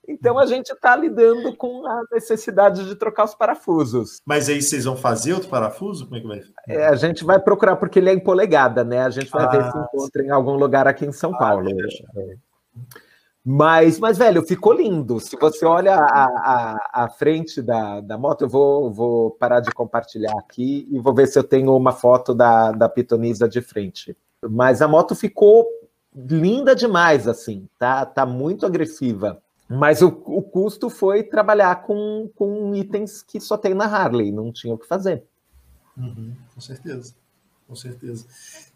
[0.09, 4.20] Então a gente está lidando com a necessidade de trocar os parafusos.
[4.26, 6.05] Mas aí vocês vão fazer outro parafuso?
[6.07, 6.42] Como é que vai?
[6.68, 9.03] É, a gente vai procurar, porque ele é em polegada, né?
[9.03, 11.68] A gente vai ah, ver se encontra em algum lugar aqui em São ah, Paulo.
[11.70, 12.36] É.
[13.44, 15.18] Mas, mas, velho, ficou lindo.
[15.18, 19.70] Se você olha a, a, a frente da, da moto, eu vou, vou parar de
[19.70, 24.16] compartilhar aqui e vou ver se eu tenho uma foto da, da pitonisa de frente.
[24.48, 25.66] Mas a moto ficou
[26.14, 29.40] linda demais, assim, tá, tá muito agressiva.
[29.71, 34.51] Mas o, o custo foi trabalhar com, com itens que só tem na Harley, não
[34.51, 35.23] tinha o que fazer.
[35.97, 37.14] Uhum, com certeza,
[37.68, 38.27] com certeza.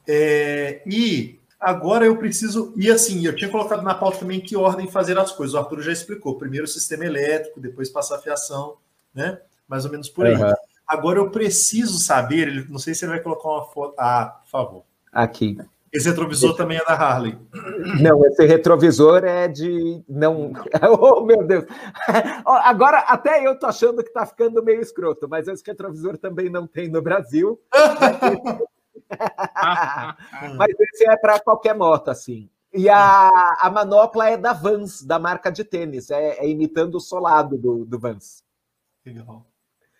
[0.06, 2.72] É, e agora eu preciso.
[2.76, 5.54] E assim, eu tinha colocado na pauta também que ordem fazer as coisas.
[5.54, 6.38] O Arthur já explicou.
[6.38, 8.76] Primeiro o sistema elétrico, depois passar a fiação,
[9.12, 9.40] né?
[9.66, 10.36] Mais ou menos por aí.
[10.36, 10.54] Uhum.
[10.86, 13.94] Agora eu preciso saber, não sei se ele vai colocar uma foto.
[13.98, 14.82] Ah, por favor.
[15.10, 15.56] Aqui.
[15.94, 16.58] Esse retrovisor esse...
[16.58, 17.38] também é da Harley.
[18.02, 20.02] Não, esse retrovisor é de.
[20.08, 20.52] Não.
[20.98, 21.64] Oh, meu Deus!
[22.44, 26.66] Agora, até eu tô achando que tá ficando meio escroto, mas esse retrovisor também não
[26.66, 27.60] tem no Brasil.
[30.56, 32.50] mas esse é para qualquer moto, assim.
[32.72, 33.30] E a,
[33.60, 37.84] a manopla é da Vans, da marca de tênis, é, é imitando o solado do,
[37.84, 38.42] do Vans.
[39.06, 39.46] Legal.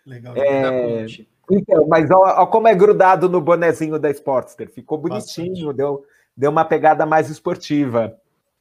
[0.04, 0.34] Legal.
[0.36, 1.06] É...
[1.50, 4.70] Então, mas olha como é grudado no bonezinho da Sportster.
[4.70, 8.18] Ficou bonitinho, deu, deu uma pegada mais esportiva.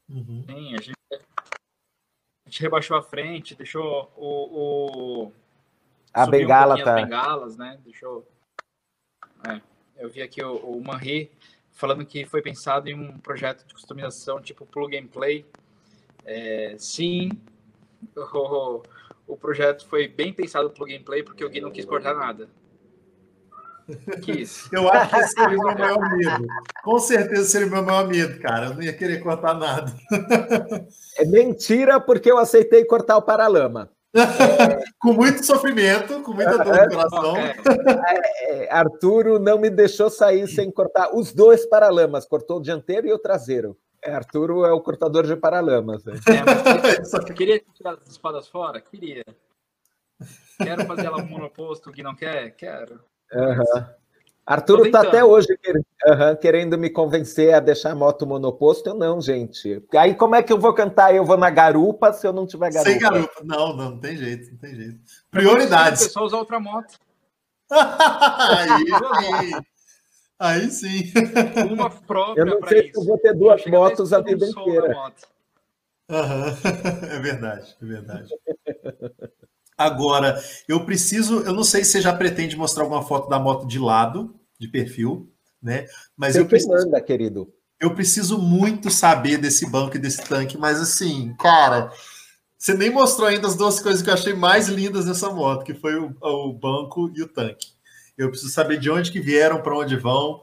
[0.10, 0.44] Uhum.
[0.46, 5.26] Sim, a gente, a gente, rebaixou a frente, deixou o.
[5.26, 5.32] o
[6.14, 6.96] a bengala um tá.
[6.96, 7.80] As bengalas, né?
[7.84, 8.28] Deixou.
[9.48, 9.62] É,
[9.98, 11.32] eu vi aqui o, o Manri
[11.72, 15.46] falando que foi pensado em um projeto de customização tipo plug and play.
[16.26, 17.32] É, sim,
[18.16, 18.84] o,
[19.28, 22.50] o projeto foi bem pensado plug and play porque o Gui não quis cortar nada.
[24.22, 24.70] Quis.
[24.72, 26.48] Eu acho que seria o meu maior medo.
[26.84, 28.68] Com certeza seria o meu maior medo, cara.
[28.68, 29.94] Eu não ia querer cortar nada.
[31.16, 33.92] É mentira, porque eu aceitei cortar o paralama.
[35.00, 37.38] com muito sofrimento, com muita dor no coração.
[37.38, 43.08] É, é, Arturo não me deixou sair sem cortar os dois paralamas, cortou o dianteiro
[43.08, 43.78] e o traseiro.
[44.04, 46.04] É, Arturo é o cortador de paralamas.
[46.04, 46.16] Né?
[46.28, 48.82] É, queria tirar as espadas fora?
[48.82, 49.24] Queria.
[50.58, 52.52] Quero fazer ela monoposto que não quer?
[52.56, 53.00] Quero.
[53.32, 53.86] Uhum.
[54.46, 55.48] Arturo está até hoje
[56.06, 58.90] uhum, querendo me convencer a deixar a moto monoposto.
[58.90, 59.82] Eu não, gente.
[59.96, 61.16] Aí como é que eu vou cantar?
[61.16, 62.92] Eu vou na garupa se eu não tiver garupa?
[62.92, 63.42] Sem garupa.
[63.44, 65.00] Não, não, não tem jeito, não tem jeito.
[65.32, 66.02] Prioridades.
[66.02, 67.00] O pessoal usar outra moto.
[67.72, 69.52] aí, sim.
[70.38, 71.14] aí sim.
[71.72, 72.42] Uma própria.
[72.42, 74.96] Eu não sei se eu vou ter duas motos a vida inteira.
[74.98, 75.14] Uhum.
[77.10, 78.30] É verdade, é verdade.
[79.78, 83.68] Agora, eu preciso, eu não sei se você já pretende mostrar alguma foto da moto
[83.68, 85.30] de lado, de perfil,
[85.62, 85.86] né?
[86.16, 87.52] Mas eu preciso, manda, querido.
[87.80, 91.92] Eu preciso muito saber desse banco e desse tanque, mas assim, cara,
[92.58, 95.74] você nem mostrou ainda as duas coisas que eu achei mais lindas nessa moto, que
[95.74, 97.74] foi o, o banco e o tanque.
[98.18, 100.42] Eu preciso saber de onde que vieram, para onde vão.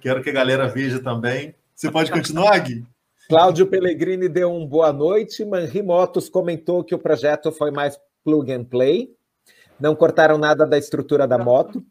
[0.00, 1.54] Quero que a galera veja também.
[1.74, 2.84] Você pode continuar, Gui?
[3.28, 5.44] Cláudio Pellegrini deu um boa noite.
[5.44, 9.14] Manri Motos comentou que o projeto foi mais plug and play,
[9.78, 11.84] não cortaram nada da estrutura da moto.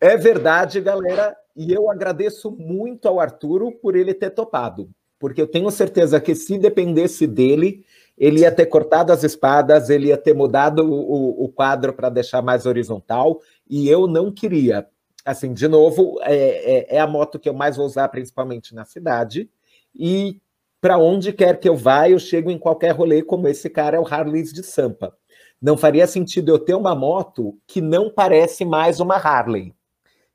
[0.00, 4.88] É verdade, galera, e eu agradeço muito ao Arturo por ele ter topado,
[5.18, 7.84] porque eu tenho certeza que se dependesse dele,
[8.16, 12.42] ele ia ter cortado as espadas, ele ia ter mudado o, o quadro para deixar
[12.42, 14.86] mais horizontal, e eu não queria.
[15.24, 18.84] Assim, de novo, é, é, é a moto que eu mais vou usar, principalmente na
[18.84, 19.50] cidade,
[19.94, 20.40] e
[20.80, 24.00] para onde quer que eu vá, eu chego em qualquer rolê, como esse cara é
[24.00, 25.16] o Harley de Sampa.
[25.60, 29.74] Não faria sentido eu ter uma moto que não parece mais uma Harley.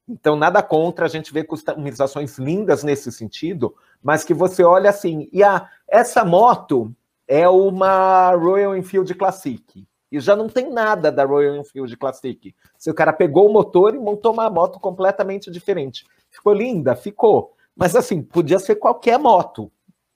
[0.08, 5.30] Então, nada contra, a gente vê customizações lindas nesse sentido, mas que você olha assim,
[5.32, 6.94] e a, essa moto
[7.26, 9.88] é uma Royal Enfield Classic.
[10.12, 12.54] E já não tem nada da Royal Enfield Classic.
[12.78, 16.06] Se o cara pegou o motor e montou uma moto completamente diferente.
[16.30, 16.96] Ficou linda?
[16.96, 17.54] Ficou.
[17.76, 19.72] Mas assim, podia ser qualquer moto.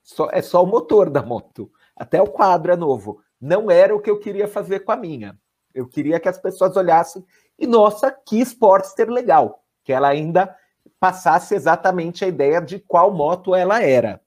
[0.08, 1.70] Só, é só o motor da moto.
[1.94, 3.20] Até o quadro é novo.
[3.42, 5.38] Não era o que eu queria fazer com a minha.
[5.74, 7.26] Eu queria que as pessoas olhassem
[7.60, 9.66] e, nossa, que Sportster legal.
[9.84, 10.56] Que ela ainda
[10.98, 14.22] passasse exatamente a ideia de qual moto ela era.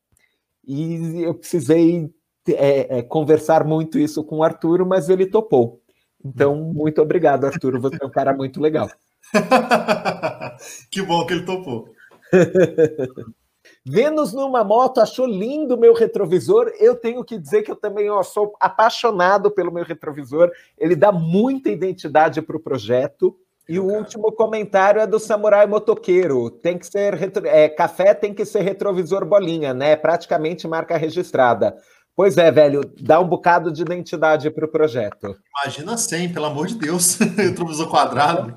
[0.63, 2.13] E eu precisei
[2.47, 5.81] é, é, conversar muito isso com o Arturo, mas ele topou.
[6.23, 7.81] Então, muito obrigado, Arturo.
[7.81, 8.91] Você é um cara muito legal.
[10.93, 11.89] que bom que ele topou.
[13.87, 16.71] Vênus numa moto achou lindo o meu retrovisor.
[16.79, 20.51] Eu tenho que dizer que eu também ó, sou apaixonado pelo meu retrovisor.
[20.79, 23.37] Ele dá muita identidade para o projeto.
[23.69, 26.51] E o último comentário é do Samurai Motoqueiro.
[26.51, 27.47] Tem que ser retro...
[27.47, 29.95] é, café tem que ser retrovisor bolinha, né?
[29.97, 31.77] Praticamente marca registrada.
[32.17, 35.39] Pois é, velho, dá um bocado de identidade para o projeto.
[35.63, 37.15] Imagina 100, pelo amor de Deus.
[37.39, 38.55] retrovisor quadrado.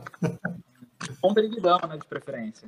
[1.22, 1.98] Ponta de guidão, né?
[1.98, 2.68] De preferência.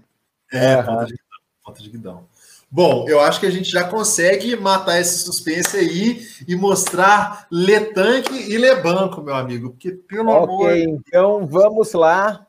[0.51, 1.39] É, ponta de guidão.
[1.65, 2.27] Ponta de guidão.
[2.75, 8.33] Bom, eu acho que a gente já consegue matar esse suspense aí e mostrar Letanque
[8.33, 9.69] e Lebanco, meu amigo.
[9.69, 10.65] Porque, pelo okay, amor.
[10.65, 12.45] Ok, então vamos lá.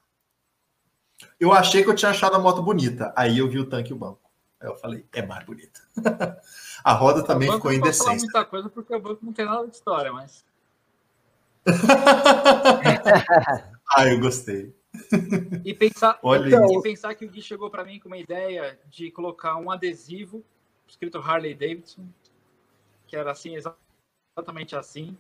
[1.39, 3.15] Eu achei que eu tinha achado a moto bonita.
[3.17, 4.19] Aí eu vi o tanque e o banco.
[4.61, 5.81] Aí eu falei, é mais bonita.
[6.83, 8.09] a roda também ficou indecente.
[8.09, 10.45] Não muita coisa porque o banco não tem nada de história, mas.
[13.97, 14.75] ah, eu gostei.
[15.65, 18.79] E pensar, Olha então, e pensar que o Gui chegou para mim com uma ideia
[18.89, 20.43] de colocar um adesivo
[20.87, 22.07] escrito Harley Davidson,
[23.07, 25.17] que era assim, exatamente assim,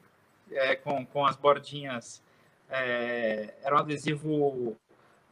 [0.50, 2.22] é, com, com as bordinhas.
[2.68, 4.76] É, era um adesivo,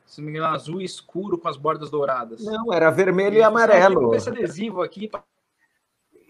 [0.06, 2.44] se não me engano, azul escuro com as bordas douradas.
[2.44, 4.14] Não, era vermelho e, e amarelo.
[4.14, 5.08] Esse adesivo aqui.
[5.08, 5.22] Pra...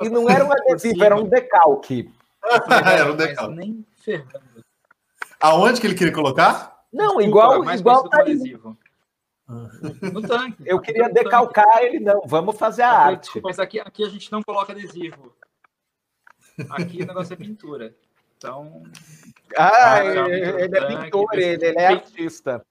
[0.02, 2.10] E não era um adesivo, era um decalque.
[2.86, 3.54] era um decalque.
[3.54, 4.64] Nem ferrando.
[5.40, 6.73] Aonde que ele queria colocar?
[6.94, 8.78] Não, igual, igual tá adesivo.
[9.46, 10.62] No tanque.
[10.64, 11.86] Eu queria decalcar tanque.
[11.86, 12.22] ele, não.
[12.24, 13.40] Vamos fazer a arte.
[13.42, 15.34] Mas aqui, aqui a gente não coloca adesivo.
[16.70, 17.94] Aqui o negócio é pintura.
[18.36, 18.84] Então.
[19.56, 22.64] Ah, ah ele, ele é pintor, ele, ele é artista.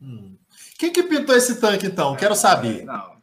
[0.00, 0.36] Hum.
[0.78, 2.14] Quem que pintou esse tanque, então?
[2.16, 2.84] Quero saber.
[2.84, 3.18] Não.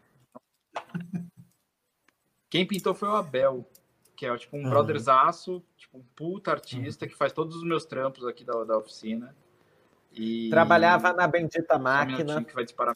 [2.49, 3.69] Quem pintou foi o Abel,
[4.15, 4.69] que é tipo um uhum.
[4.69, 7.11] brotherzaço, tipo um puta artista uhum.
[7.11, 9.35] que faz todos os meus trampos aqui da, da oficina.
[10.15, 10.49] E...
[10.49, 12.43] Trabalhava na bendita máquina.
[12.43, 12.95] Que vai disparar.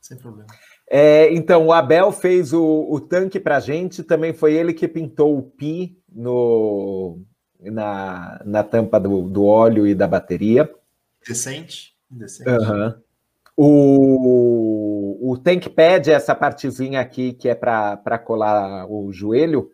[0.00, 0.48] Sem problema.
[0.88, 5.36] É, então, o Abel fez o, o tanque para gente, também foi ele que pintou
[5.36, 7.18] o pi no,
[7.60, 10.72] na, na tampa do, do óleo e da bateria.
[11.26, 11.96] Decente.
[12.08, 12.50] Decente.
[12.50, 12.94] Uhum.
[13.56, 19.70] O, o tank pad, essa partezinha aqui que é para colar o joelho,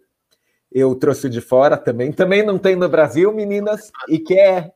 [0.71, 2.11] eu trouxe de fora também.
[2.13, 4.73] Também não tem no Brasil, meninas, e que é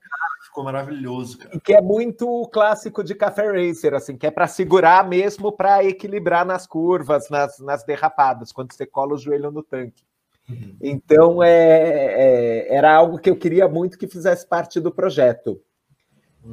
[0.57, 1.54] ficou maravilhoso, cara.
[1.54, 5.84] E que é muito clássico de café racer, assim, que é para segurar mesmo para
[5.84, 10.02] equilibrar nas curvas, nas, nas derrapadas, quando você cola o joelho no tanque.
[10.48, 10.76] Uhum.
[10.80, 15.61] Então é, é, era algo que eu queria muito que fizesse parte do projeto.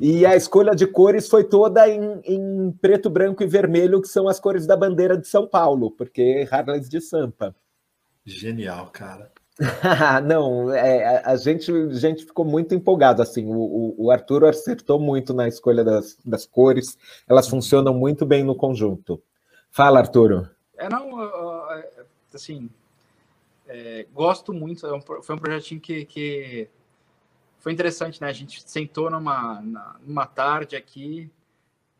[0.01, 4.27] E a escolha de cores foi toda em, em, preto, branco e vermelho, que são
[4.27, 7.55] as cores da bandeira de São Paulo, porque Harleys de Sampa.
[8.25, 9.31] Genial, cara.
[10.25, 15.33] Não, é, a, gente, a gente ficou muito empolgado, assim, o, o Arthur acertou muito
[15.33, 16.97] na escolha das, das cores,
[17.27, 19.21] elas funcionam muito bem no conjunto.
[19.69, 20.49] Fala, Arturo.
[20.75, 21.11] É, não,
[22.33, 22.69] assim,
[23.67, 26.67] é, gosto muito, é foi um projetinho que, que
[27.59, 29.63] foi interessante, né, a gente sentou numa,
[30.01, 31.29] numa tarde aqui,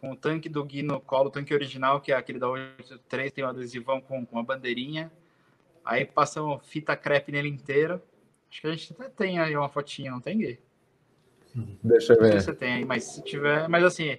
[0.02, 3.32] com o tanque do Gui no colo, o tanque original, que é aquele da 83,
[3.32, 5.12] tem um adesivão com, com uma bandeirinha,
[5.84, 8.02] Aí passamos fita crepe nele inteiro.
[8.50, 10.60] Acho que a gente até tem aí uma fotinha, não tem, Gui?
[11.84, 12.40] Deixa eu ver.
[12.40, 13.68] Se você tem aí, mas se tiver.
[13.68, 14.18] Mas assim, a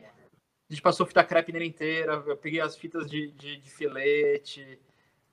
[0.71, 2.23] gente passou fita crepe nele inteira.
[2.27, 4.79] Eu peguei as fitas de, de, de filete,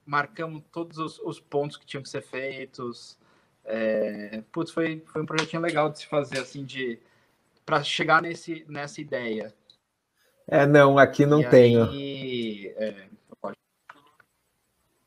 [0.06, 3.18] marcamos todos os, os, pontos que tinham que ser feitos.
[3.64, 7.00] É, putz, foi, foi um projetinho legal de se fazer, assim, de
[7.66, 9.54] para chegar nesse, nessa ideia.
[10.48, 11.84] É, não, aqui não e tenho.
[11.86, 13.08] Aí, é,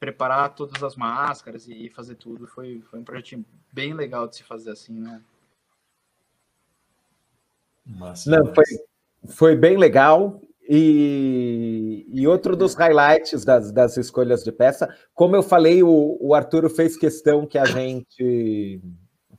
[0.05, 2.46] preparar todas as máscaras e fazer tudo.
[2.46, 3.42] Foi, foi um projetinho
[3.72, 5.22] bem legal de se fazer assim, né?
[7.86, 8.64] Massa, Não, foi,
[9.28, 10.42] foi bem legal.
[10.68, 16.34] E, e outro dos highlights das, das escolhas de peça, como eu falei, o, o
[16.34, 18.80] Arturo fez questão que a gente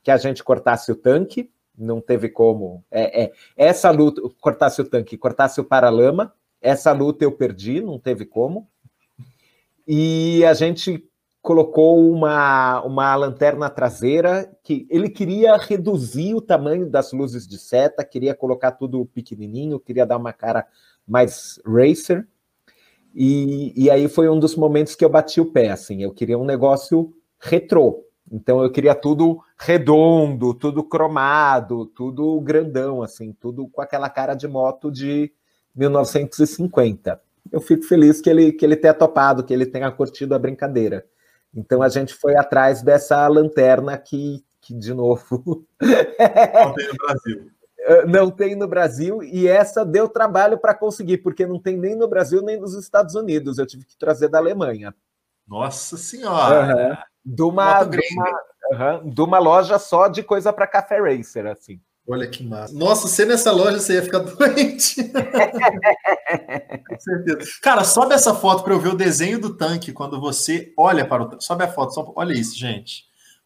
[0.02, 2.84] que a gente cortasse o tanque, não teve como.
[2.92, 7.98] É, é, essa luta, cortasse o tanque, cortasse o paralama, essa luta eu perdi, não
[7.98, 8.68] teve como
[9.86, 11.08] e a gente
[11.46, 18.04] colocou uma, uma lanterna traseira que ele queria reduzir o tamanho das luzes de seta,
[18.04, 20.66] queria colocar tudo pequenininho, queria dar uma cara
[21.06, 22.26] mais racer.
[23.14, 26.36] E, e aí foi um dos momentos que eu bati o pé, assim, eu queria
[26.36, 28.04] um negócio retrô.
[28.30, 34.48] Então eu queria tudo redondo, tudo cromado, tudo grandão, assim, tudo com aquela cara de
[34.48, 35.32] moto de
[35.76, 40.38] 1950 eu fico feliz que ele, que ele tenha topado, que ele tenha curtido a
[40.38, 41.04] brincadeira.
[41.54, 45.66] Então a gente foi atrás dessa lanterna que, que de novo.
[45.80, 47.50] Não tem no Brasil.
[47.86, 51.94] Uh, não tem no Brasil e essa deu trabalho para conseguir, porque não tem nem
[51.94, 53.58] no Brasil nem nos Estados Unidos.
[53.58, 54.92] Eu tive que trazer da Alemanha.
[55.46, 56.88] Nossa Senhora!
[56.88, 56.96] Uhum.
[57.24, 58.40] De, uma, de, uma,
[58.72, 59.08] uhum.
[59.08, 61.80] de uma loja só de coisa para café racer, assim.
[62.08, 62.72] Olha que massa.
[62.72, 65.02] Nossa, você nessa loja você ia ficar doente.
[66.88, 67.50] Com certeza.
[67.60, 71.24] Cara, sobe essa foto para eu ver o desenho do tanque quando você olha para
[71.24, 71.44] o tanque.
[71.44, 72.12] Sobe a foto, só...
[72.14, 73.04] olha isso, gente.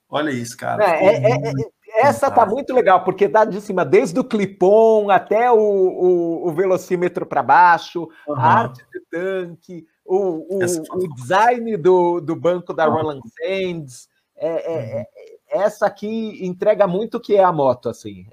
[0.08, 0.84] Olha isso, cara.
[0.84, 1.52] É, é, é,
[1.94, 6.52] essa tá muito legal, porque dá de cima, desde o clipon até o, o, o
[6.52, 8.34] velocímetro para baixo, uhum.
[8.36, 14.08] a arte de tanque, o, o, o, design do, do banco da Roland Sands.
[14.36, 15.04] É, é, uhum.
[15.50, 18.26] Essa aqui entrega muito o que é a moto, assim.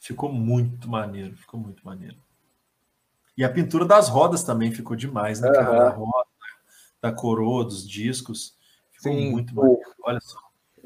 [0.00, 2.16] Ficou muito maneiro, ficou muito maneiro.
[3.36, 5.70] E a pintura das rodas também ficou demais, né, cara?
[5.70, 5.86] Uhum.
[5.86, 6.28] A roda,
[7.00, 8.56] da coroa, dos discos.
[8.90, 9.80] Ficou Sim, muito maneiro.
[10.02, 10.38] Olha só.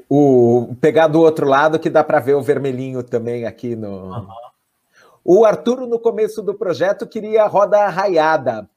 [0.09, 4.11] O pegar do outro lado que dá para ver o vermelhinho também aqui no.
[4.11, 4.27] Uhum.
[5.25, 8.69] O Arturo, no começo do projeto, queria roda raiada.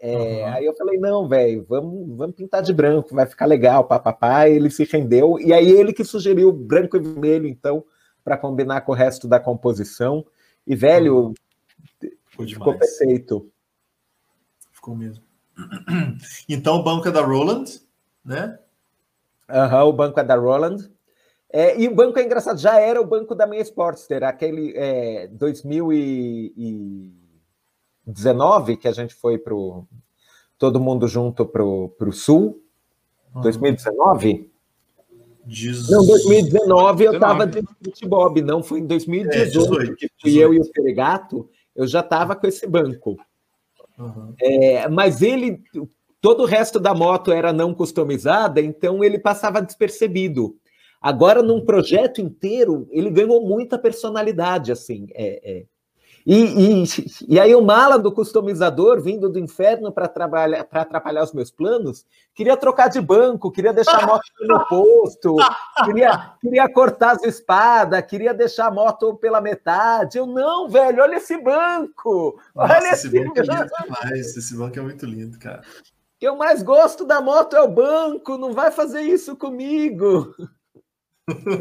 [0.00, 0.46] É, uhum.
[0.54, 4.48] Aí eu falei, não, velho, vamos, vamos pintar de branco, vai ficar legal, papapá.
[4.48, 7.84] Ele se rendeu, e aí ele que sugeriu branco e vermelho, então,
[8.24, 10.24] para combinar com o resto da composição.
[10.66, 11.34] E, velho,
[12.26, 13.50] ficou, ficou perfeito.
[14.72, 15.22] Ficou mesmo.
[16.48, 17.64] Então, o banco é da Roland,
[18.24, 18.58] né?
[19.50, 20.90] Uhum, o banco é da Roland.
[21.52, 25.26] É, e o banco é engraçado, já era o banco da minha Sportster, aquele é,
[28.06, 29.54] 2019 que a gente foi para
[30.58, 32.62] todo mundo junto para o sul.
[33.34, 33.42] Uhum.
[33.42, 34.50] 2019?
[35.46, 35.88] Diz...
[35.88, 40.60] Não, 2019 eu estava de futebol, não foi em 2018 é, que fui eu e
[40.60, 43.16] o Peregato, eu já estava com esse banco.
[43.98, 44.34] Uhum.
[44.40, 45.62] É, mas ele,
[46.20, 50.56] todo o resto da moto era não customizada, então ele passava despercebido.
[51.00, 55.06] Agora, num projeto inteiro, ele ganhou muita personalidade, assim.
[55.14, 55.64] É, é.
[56.26, 56.84] E, e,
[57.28, 62.04] e, aí o mala do customizador, vindo do inferno para atrapalhar os meus planos,
[62.34, 65.36] queria trocar de banco, queria deixar a moto no posto,
[65.84, 70.18] queria, queria cortar as espadas, queria deixar a moto pela metade.
[70.18, 72.38] Eu, não, velho, olha esse banco!
[72.54, 73.38] Nossa, olha esse, esse banco.
[73.38, 75.60] É lindo demais, esse banco é muito lindo, cara.
[75.60, 80.34] O que eu mais gosto da moto é o banco, não vai fazer isso comigo.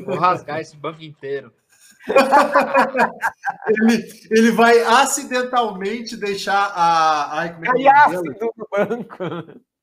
[0.05, 1.53] Vou rasgar esse banco inteiro.
[3.67, 7.39] Ele, ele vai acidentalmente deixar a.
[7.39, 9.23] Ai, como é que é no banco.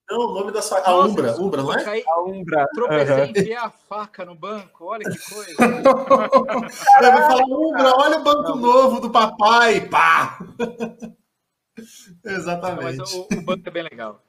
[0.09, 0.79] Não, o nome da sua.
[0.81, 1.85] A Umbra, Umbra, não é?
[1.85, 2.69] Caí, a Umbra.
[2.73, 3.59] Tropecei uhum.
[3.59, 5.65] a faca no banco, olha que coisa.
[5.65, 5.83] Ele
[7.11, 8.57] vai falar, Umbra, olha o banco não.
[8.57, 10.39] novo do papai, pá!
[12.25, 12.99] Exatamente.
[12.99, 14.23] Mas o, o, banco é bem legal.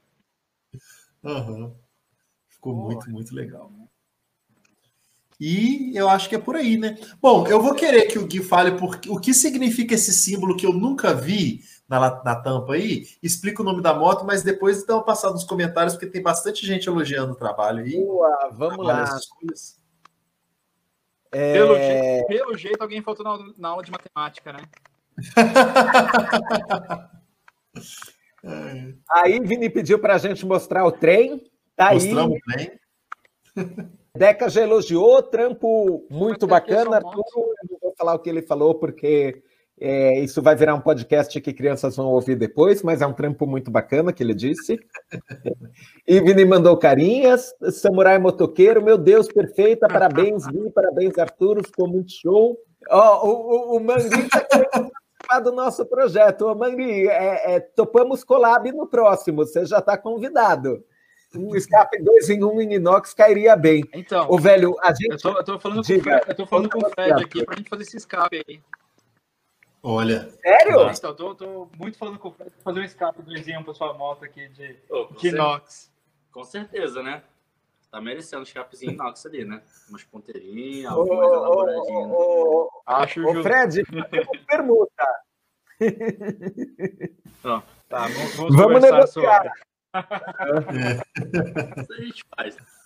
[1.23, 1.75] Uhum.
[2.49, 3.71] Ficou muito, muito legal.
[5.39, 6.97] E eu acho que é por aí, né?
[7.21, 10.65] Bom, eu vou querer que o Gui fale por, o que significa esse símbolo que
[10.65, 13.07] eu nunca vi na, na tampa aí.
[13.21, 16.65] Explica o nome da moto, mas depois dá uma passada nos comentários, porque tem bastante
[16.65, 17.95] gente elogiando o trabalho aí.
[17.95, 19.05] Boa, vamos lá.
[21.31, 21.53] É...
[21.53, 24.63] Pelo, jeito, pelo, jeito, alguém faltou na, na aula de matemática, né?
[29.11, 31.43] aí, Vini pediu para a gente mostrar o trem.
[31.75, 32.39] Tá Mostramos aí.
[32.39, 32.71] o trem.
[34.17, 36.97] Deca já elogiou, trampo muito bacana.
[36.97, 39.43] Arthur, eu não vou falar o que ele falou, porque
[39.79, 43.45] é, isso vai virar um podcast que crianças vão ouvir depois, mas é um trampo
[43.45, 44.79] muito bacana que ele disse.
[46.07, 52.13] E Vini mandou carinhas, Samurai Motoqueiro, meu Deus, perfeita, parabéns, Vini, parabéns, Arthur, ficou muito
[52.13, 52.57] show.
[52.89, 56.45] Oh, o, o, o Mangui está querendo participar do nosso projeto.
[56.45, 60.81] Ô, Mangui, é, é, topamos collab no próximo, você já está convidado
[61.37, 63.83] um escape dois em um em inox cairia bem.
[63.93, 65.11] Então, o velho, a gente.
[65.11, 67.23] Eu tô, eu tô falando, Diga, com, o Fred, eu tô falando com o Fred
[67.23, 68.61] aqui pra gente fazer esse escape aí.
[69.83, 70.29] Olha.
[70.41, 70.89] Sério?
[70.89, 73.63] Então, tô, tô muito falando com o Fred pra fazer um escape dois em um
[73.63, 75.91] pra sua moto aqui de, oh, de inox.
[76.31, 77.23] Com certeza, né?
[77.89, 79.61] Tá merecendo um escapezinho inox ali, né?
[79.89, 82.07] Umas ponteirinhas, algo mais elaboradinho.
[82.07, 82.69] Né?
[82.85, 83.83] Acho Ô, Fred,
[84.45, 85.05] permuta.
[85.79, 89.43] Então, tá, vamos, vamos, vamos negociar.
[89.43, 89.67] Sobre.
[90.73, 90.99] É.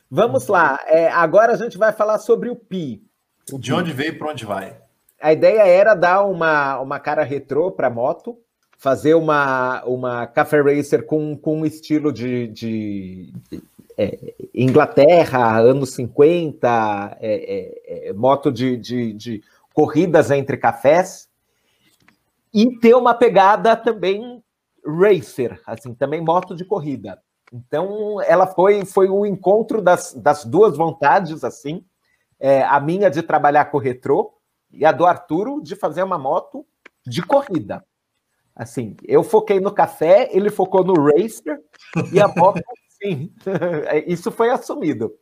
[0.10, 0.80] Vamos lá.
[0.88, 3.04] É, agora a gente vai falar sobre o Pi.
[3.52, 4.78] O de onde veio e para onde vai?
[5.22, 8.38] A ideia era dar uma, uma cara retrô para a moto,
[8.78, 13.64] fazer uma, uma Café Racer com, com um estilo de, de, de
[13.98, 19.44] é, Inglaterra, anos 50, é, é, é, moto de, de, de
[19.74, 21.30] corridas entre cafés,
[22.54, 24.41] e ter uma pegada também
[24.86, 27.22] racer, assim, também moto de corrida.
[27.52, 31.86] Então, ela foi foi o encontro das, das duas vontades, assim,
[32.40, 34.34] é, a minha de trabalhar com retrô
[34.72, 36.66] e a do Arturo de fazer uma moto
[37.06, 37.86] de corrida.
[38.56, 41.60] Assim, eu foquei no café, ele focou no racer
[42.12, 42.62] e a moto,
[43.02, 43.34] sim,
[44.08, 45.14] isso foi assumido.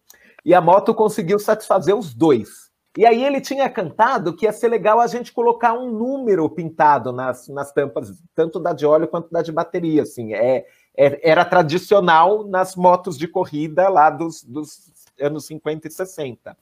[0.44, 2.69] E a moto conseguiu satisfazer os dois.
[2.98, 7.12] E aí ele tinha cantado que ia ser legal a gente colocar um número pintado
[7.12, 10.04] nas, nas tampas, tanto da de óleo quanto da de bateria.
[10.04, 10.66] Assim, é,
[10.98, 16.58] é era tradicional nas motos de corrida lá dos, dos anos 50 e 60.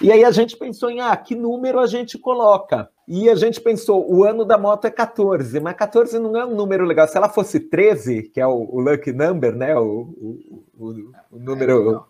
[0.00, 2.88] E aí a gente pensou em, ah, que número a gente coloca?
[3.06, 6.54] E a gente pensou, o ano da moto é 14, mas 14 não é um
[6.54, 7.06] número legal.
[7.06, 10.08] Se ela fosse 13, que é o, o lucky number, né, o,
[10.78, 12.06] o, o número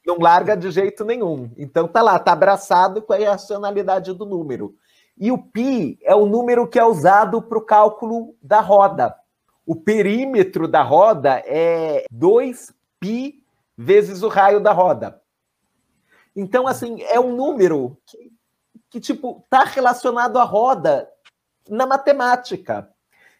[0.06, 1.52] não larga de jeito nenhum.
[1.58, 4.76] Então tá lá, tá abraçado com a irracionalidade do número.
[5.18, 9.16] E o pi é o número que é usado para o cálculo da roda.
[9.66, 13.36] O perímetro da roda é 2π
[13.78, 15.22] vezes o raio da roda.
[16.36, 18.31] Então, assim, é um número que,
[18.92, 21.10] que tipo, está relacionado à roda
[21.68, 22.88] na matemática.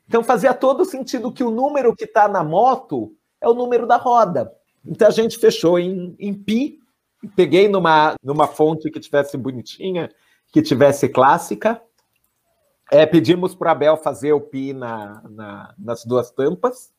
[0.08, 3.98] Então, fazia todo sentido que o número que está na moto é o número da
[3.98, 4.52] roda.
[4.86, 6.80] Então a gente fechou em, em pi,
[7.36, 10.10] peguei numa, numa fonte que tivesse bonitinha,
[10.52, 11.82] que tivesse clássica.
[12.92, 16.92] É, pedimos para o Abel fazer o pi na, na, nas duas tampas.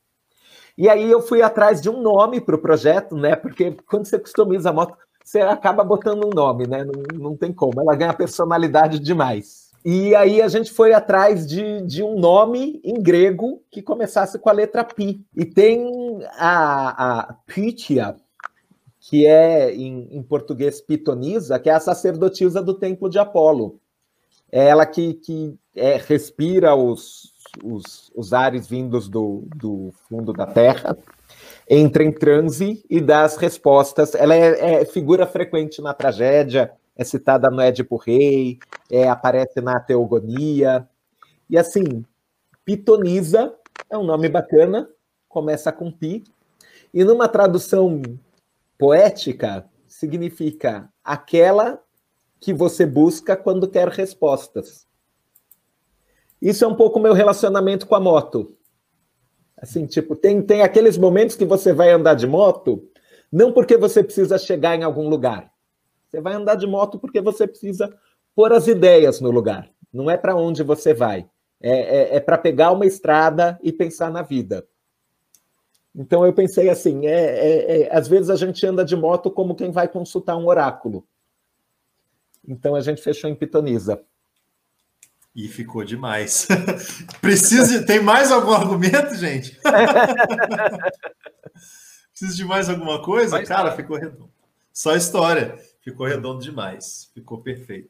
[0.77, 3.35] E aí eu fui atrás de um nome para o projeto, né?
[3.35, 6.83] Porque quando você customiza a moto, você acaba botando um nome, né?
[6.83, 9.63] Não, não tem como, ela ganha personalidade demais.
[9.85, 14.49] E aí a gente foi atrás de, de um nome em grego que começasse com
[14.49, 15.25] a letra Pi.
[15.35, 17.35] E tem a, a
[18.99, 23.81] que é em, em, português pitonisa, que é a sacerdotisa do templo de Apolo.
[24.49, 30.45] É ela que, que é, respira os, os, os ares vindos do, do fundo da
[30.45, 30.97] terra,
[31.69, 34.15] entra em transe e dá as respostas.
[34.15, 38.59] Ela é, é figura frequente na tragédia, é citada no Édipo Rei,
[38.89, 40.87] é, aparece na Teogonia.
[41.49, 42.05] E assim,
[42.65, 43.53] Pitonisa
[43.89, 44.89] é um nome bacana,
[45.27, 46.23] começa com Pi,
[46.93, 48.01] e numa tradução
[48.77, 51.81] poética, significa aquela
[52.39, 54.85] que você busca quando quer respostas.
[56.41, 58.57] Isso é um pouco meu relacionamento com a moto.
[59.63, 62.85] Assim, tipo, tem, tem aqueles momentos que você vai andar de moto,
[63.31, 65.53] não porque você precisa chegar em algum lugar,
[66.05, 67.97] você vai andar de moto porque você precisa
[68.35, 69.71] pôr as ideias no lugar.
[69.91, 71.29] Não é para onde você vai.
[71.61, 74.67] É, é, é para pegar uma estrada e pensar na vida.
[75.95, 79.55] Então eu pensei assim: é, é, é, às vezes a gente anda de moto como
[79.55, 81.07] quem vai consultar um oráculo.
[82.45, 84.03] Então a gente fechou em Pitoniza.
[85.35, 86.47] E ficou demais.
[87.19, 87.83] Precisa.
[87.85, 89.59] Tem mais algum argumento, gente?
[92.11, 93.43] Precisa de mais alguma coisa?
[93.43, 94.29] Cara, ficou redondo.
[94.71, 95.57] Só história.
[95.81, 97.09] Ficou redondo demais.
[97.13, 97.89] Ficou perfeito.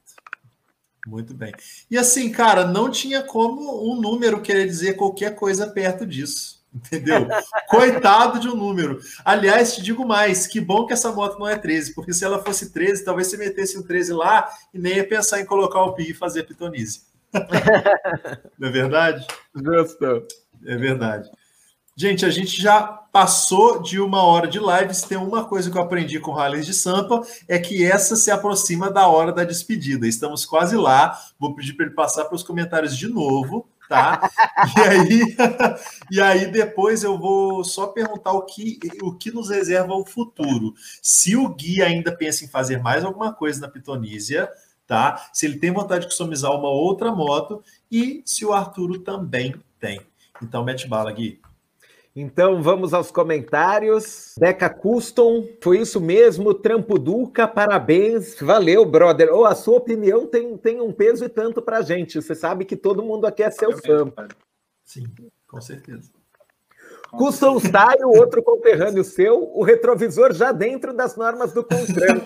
[1.05, 1.51] Muito bem.
[1.91, 6.63] E assim, cara, não tinha como um número querer dizer qualquer coisa perto disso.
[6.73, 7.27] Entendeu?
[7.69, 8.99] Coitado de um número.
[9.23, 12.41] Aliás, te digo mais: que bom que essa moto não é 13, porque se ela
[12.43, 15.93] fosse 13, talvez você metesse um 13 lá e nem ia pensar em colocar o
[15.93, 17.12] pi e fazer pitonize.
[18.59, 19.25] não é verdade?
[19.55, 20.27] Justo.
[20.65, 21.29] É verdade.
[21.95, 24.93] Gente, a gente já passou de uma hora de live.
[24.95, 28.15] Se tem uma coisa que eu aprendi com o Rally de Sampa, é que essa
[28.15, 30.07] se aproxima da hora da despedida.
[30.07, 31.19] Estamos quase lá.
[31.39, 34.27] Vou pedir para ele passar para os comentários de novo, tá?
[34.75, 35.35] E aí,
[36.11, 40.73] e aí depois eu vou só perguntar o que, o que nos reserva o futuro.
[41.01, 44.49] Se o Gui ainda pensa em fazer mais alguma coisa na Pitonísia,
[44.87, 45.29] tá?
[45.33, 50.01] Se ele tem vontade de customizar uma outra moto e se o Arturo também tem.
[50.41, 51.41] Então, mete bala, Gui.
[52.15, 54.35] Então vamos aos comentários.
[54.37, 56.53] Deca Custom, foi isso mesmo.
[56.53, 58.39] Trampo Duca, parabéns.
[58.39, 59.33] Valeu, brother.
[59.33, 62.21] Ou oh, a sua opinião tem, tem um peso e tanto pra gente.
[62.21, 64.11] Você sabe que todo mundo aqui é seu fã.
[64.83, 65.05] Sim,
[65.47, 66.11] com certeza.
[67.17, 72.21] Custom Style, outro conterrâneo seu, o retrovisor já dentro das normas do Contran.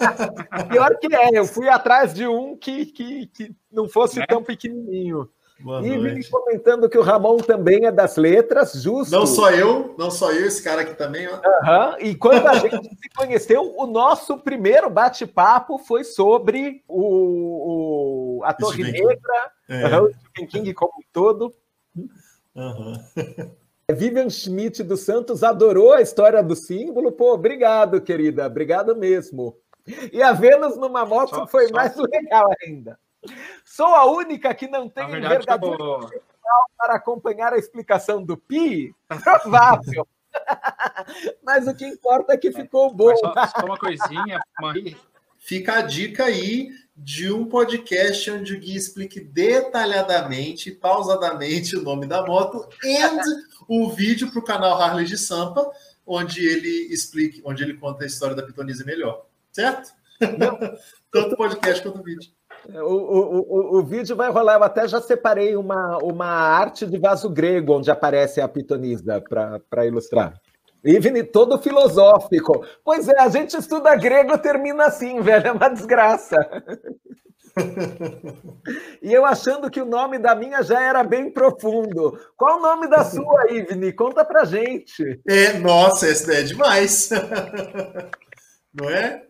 [0.70, 4.26] Pior que é, eu fui atrás de um que, que, que não fosse é.
[4.26, 5.28] tão pequenininho.
[5.62, 9.12] Boa e vim comentando que o Ramon também é das letras, justo.
[9.12, 11.28] Não só eu, não só eu, esse cara aqui também.
[11.28, 11.36] Ó.
[11.36, 11.98] Uhum.
[12.00, 18.52] E quando a gente se conheceu, o nosso primeiro bate-papo foi sobre o, o a
[18.52, 19.86] Torre Negra, é.
[19.86, 21.54] uhum, o Stephen King como um todo.
[22.56, 22.94] Uhum.
[23.90, 27.12] Vivian Schmidt dos Santos adorou a história do símbolo.
[27.12, 28.46] Pô, obrigado, querida.
[28.46, 29.56] Obrigado mesmo.
[30.12, 31.74] E a Vênus numa moto só, foi só...
[31.74, 32.98] mais legal ainda.
[33.64, 36.10] Sou a única que não tem envergadura eu...
[36.76, 38.94] para acompanhar a explicação do Pi?
[39.08, 40.06] Provável.
[41.42, 43.14] Mas o que importa é que ficou bom.
[43.16, 44.96] Só, só, uma coisinha, Marie.
[45.38, 52.06] Fica a dica aí de um podcast onde o Gui explique detalhadamente, pausadamente o nome
[52.06, 52.96] da moto e
[53.68, 55.70] o vídeo para o canal Harley de Sampa,
[56.06, 59.26] onde ele explique, onde ele conta a história da Pitonise melhor.
[59.50, 59.92] Certo?
[61.10, 62.30] Tanto o podcast quanto o vídeo.
[62.74, 64.54] O, o, o, o, vídeo vai rolar.
[64.54, 69.20] Eu até já separei uma, uma arte de vaso grego onde aparece a pitonisa
[69.68, 70.34] para ilustrar.
[70.84, 72.64] Ivni todo filosófico.
[72.84, 75.48] Pois é, a gente estuda grego termina assim, velho.
[75.48, 76.36] É uma desgraça.
[79.02, 82.18] e eu achando que o nome da minha já era bem profundo.
[82.36, 83.92] Qual o nome da sua, Ivni?
[83.92, 85.20] Conta pra gente.
[85.28, 87.10] É, nossa, essa é demais.
[88.72, 89.26] Não é?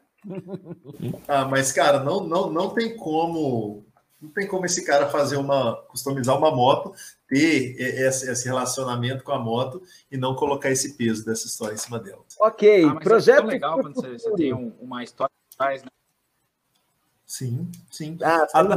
[1.26, 3.84] ah, mas, cara, não, não, não tem como.
[4.20, 5.82] Não tem como esse cara fazer uma.
[5.88, 6.92] customizar uma moto,
[7.26, 11.78] ter esse, esse relacionamento com a moto e não colocar esse peso dessa história em
[11.78, 12.22] cima dela.
[12.38, 13.38] Ok, ah, projeto.
[13.38, 15.88] É tão legal quando você, você tem um, uma história atrás, né?
[17.33, 18.18] Sim, sim.
[18.22, 18.76] Ah, a, da,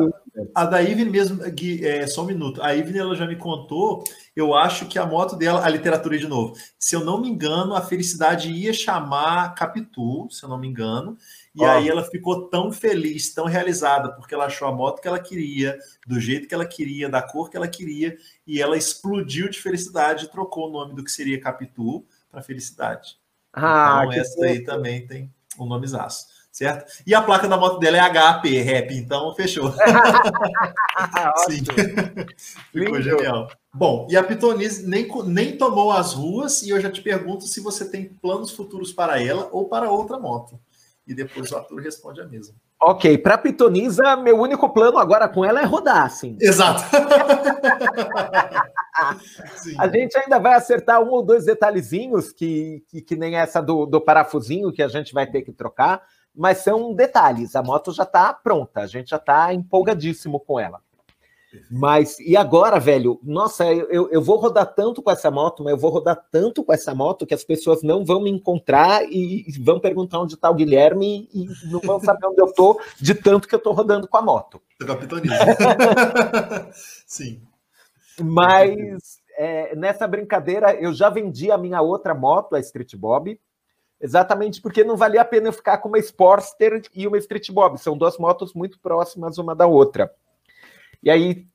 [0.56, 2.64] a da Ivne mesmo, Gui, é, só um minuto.
[2.64, 4.02] A Ivne ela já me contou,
[4.34, 6.56] eu acho que a moto dela, a literatura de novo.
[6.80, 11.18] Se eu não me engano, a Felicidade ia chamar Capitu, se eu não me engano.
[11.54, 15.20] E aí ela ficou tão feliz, tão realizada, porque ela achou a moto que ela
[15.20, 15.78] queria,
[16.08, 20.26] do jeito que ela queria, da cor que ela queria, e ela explodiu de felicidade
[20.26, 23.18] e trocou o nome do que seria Capitu para Felicidade.
[23.52, 25.30] Ah, então essa aí também tem
[25.60, 27.04] um nome zaço certo?
[27.06, 29.74] E a placa da moto dela é HP Rap, então fechou.
[31.46, 31.64] Sim.
[32.72, 33.50] Ficou genial.
[33.74, 37.60] Bom, e a Pitonise nem, nem tomou as ruas, e eu já te pergunto se
[37.60, 40.58] você tem planos futuros para ela ou para outra moto.
[41.06, 42.56] E depois o Arthur responde a mesma.
[42.82, 46.38] Ok, para Pitonisa, meu único plano agora com ela é rodar, sim.
[46.40, 46.84] Exato.
[49.78, 53.86] a gente ainda vai acertar um ou dois detalhezinhos, que, que, que nem essa do,
[53.86, 56.02] do parafusinho que a gente vai ter que trocar
[56.36, 57.56] mas são detalhes.
[57.56, 60.80] A moto já está pronta, a gente já está empolgadíssimo com ela.
[61.70, 63.20] Mas, e agora, velho?
[63.24, 66.74] Nossa, eu, eu vou rodar tanto com essa moto, mas eu vou rodar tanto com
[66.74, 70.56] essa moto que as pessoas não vão me encontrar e vão perguntar onde está o
[70.56, 74.18] Guilherme e não vão saber onde eu estou de tanto que eu estou rodando com
[74.18, 74.62] a moto.
[77.06, 77.42] Sim.
[78.22, 83.40] Mas é, nessa brincadeira, eu já vendi a minha outra moto, a Street Bob,
[84.00, 87.78] Exatamente porque não valia a pena ficar com uma Sportster e uma Street Bob.
[87.78, 90.12] São duas motos muito próximas uma da outra.
[91.02, 91.48] E aí,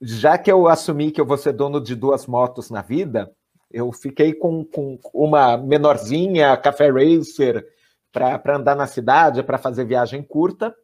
[0.00, 3.30] já que eu assumi que eu vou ser dono de duas motos na vida,
[3.70, 7.66] eu fiquei com, com uma menorzinha, Café Racer,
[8.12, 10.74] para andar na cidade, para fazer viagem curta,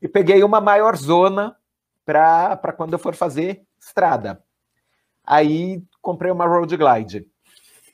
[0.00, 1.56] e peguei uma maior zona
[2.04, 4.42] para quando eu for fazer estrada.
[5.24, 7.26] Aí comprei uma Road Glide.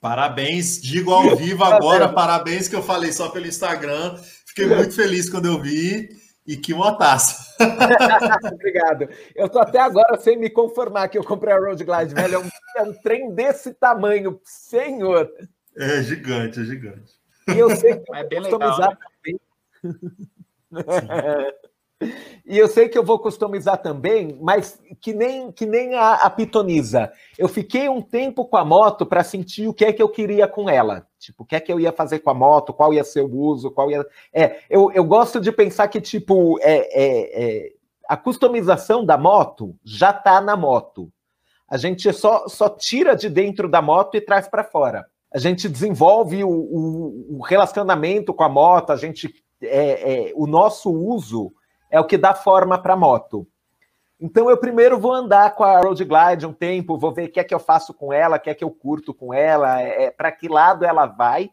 [0.01, 4.16] Parabéns, digo ao vivo agora, parabéns que eu falei só pelo Instagram.
[4.46, 6.09] Fiquei muito feliz quando eu vi
[6.46, 7.55] e que uma taça.
[8.55, 9.09] Obrigado.
[9.34, 12.34] Eu tô até agora sem me conformar que eu comprei a Road Glide, velho.
[12.34, 15.30] É um, é um trem desse tamanho, senhor.
[15.76, 17.12] É gigante, é gigante.
[17.49, 18.78] E eu sei que é bem legal.
[18.78, 18.96] Né?
[19.22, 19.40] Também.
[22.01, 26.30] E eu sei que eu vou customizar também, mas que nem, que nem a, a
[26.30, 27.12] pitoniza.
[27.36, 30.46] Eu fiquei um tempo com a moto para sentir o que é que eu queria
[30.46, 31.07] com ela.
[31.18, 33.36] Tipo, o que é que eu ia fazer com a moto, qual ia ser o
[33.36, 34.07] uso, qual ia.
[34.32, 37.72] É, eu, eu gosto de pensar que, tipo, é, é, é
[38.09, 41.12] a customização da moto já está na moto.
[41.68, 45.05] A gente só, só tira de dentro da moto e traz para fora.
[45.34, 49.34] A gente desenvolve o, o, o, relacionamento com a moto, a gente.
[49.61, 51.53] É, é, o nosso uso
[51.91, 53.47] é o que dá forma para a moto.
[54.20, 57.39] Então eu primeiro vou andar com a Road Glide um tempo, vou ver o que
[57.39, 60.05] é que eu faço com ela, o que é que eu curto com ela, é,
[60.05, 61.51] é para que lado ela vai,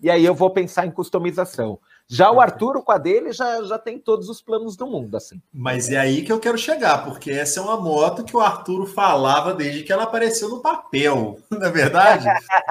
[0.00, 1.78] e aí eu vou pensar em customização.
[2.08, 5.40] Já o Arturo, com a dele, já, já tem todos os planos do mundo, assim.
[5.52, 8.86] Mas é aí que eu quero chegar, porque essa é uma moto que o Arturo
[8.86, 12.28] falava desde que ela apareceu no papel, não é verdade?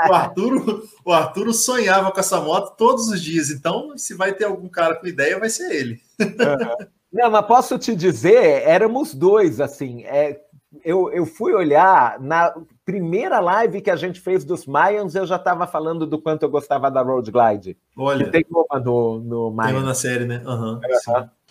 [0.08, 4.46] o, Arturo, o Arturo sonhava com essa moto todos os dias, então se vai ter
[4.46, 6.00] algum cara com ideia, vai ser ele.
[7.12, 10.04] Não, mas posso te dizer, éramos dois, assim.
[10.06, 10.40] É,
[10.84, 12.54] eu, eu fui olhar na
[12.86, 16.50] primeira live que a gente fez dos Mayans, eu já estava falando do quanto eu
[16.50, 17.78] gostava da Road Glide.
[17.96, 18.26] Olha.
[18.26, 19.72] Que tem uma no, no Mayans.
[19.72, 20.42] Tem uma na série, né?
[20.46, 20.80] Uhum,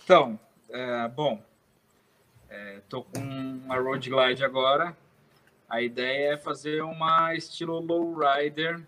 [0.03, 0.39] então,
[0.71, 1.41] é, bom,
[2.49, 4.97] é, tô com uma Road Glide agora.
[5.69, 8.81] A ideia é fazer uma estilo lowrider.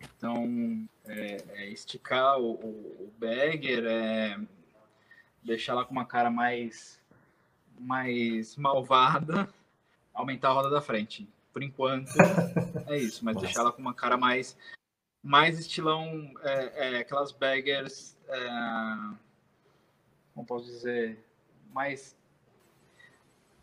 [0.00, 2.68] Então, é, é esticar o, o,
[3.00, 4.38] o bagger, é
[5.42, 6.97] deixar ela com uma cara mais
[7.78, 9.48] mais malvada,
[10.12, 11.28] aumentar a roda da frente.
[11.52, 12.10] Por enquanto,
[12.86, 13.46] é isso, mas Nossa.
[13.46, 14.56] deixar ela com uma cara mais
[15.20, 18.48] mais estilão é, é, aquelas baggers é,
[20.32, 21.18] como posso dizer
[21.74, 22.16] mais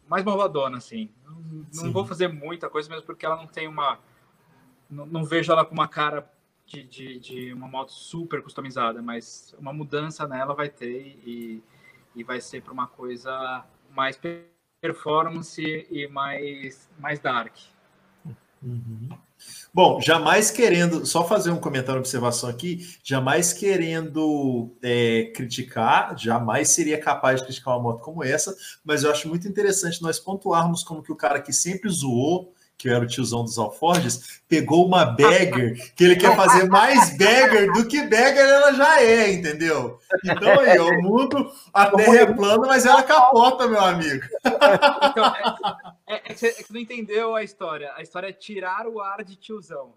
[0.05, 3.97] mais malvadona assim não, não vou fazer muita coisa mesmo porque ela não tem uma
[4.89, 6.29] não, não vejo ela com uma cara
[6.65, 11.63] de, de, de, uma moto super customizada, mas uma mudança nela vai ter e,
[12.15, 13.63] e vai ser para uma coisa
[13.95, 14.19] mais
[14.81, 17.55] performance e mais, mais dark.
[18.61, 19.09] Uhum.
[19.73, 26.99] Bom, jamais querendo, só fazer um comentário, observação aqui, jamais querendo é, criticar, jamais seria
[26.99, 31.03] capaz de criticar uma moto como essa, mas eu acho muito interessante nós pontuarmos como
[31.03, 35.93] que o cara que sempre zoou que era o tiozão dos alforjes, pegou uma bagger,
[35.95, 39.99] que ele quer fazer mais bagger do que bagger ela já é, entendeu?
[40.23, 44.25] Então aí, o mundo, a terra é plana, mas ela capota, meu amigo.
[44.45, 45.25] Então,
[46.07, 47.91] é, é, é, que você não entendeu a história.
[47.95, 49.93] A história é tirar o ar de tiozão.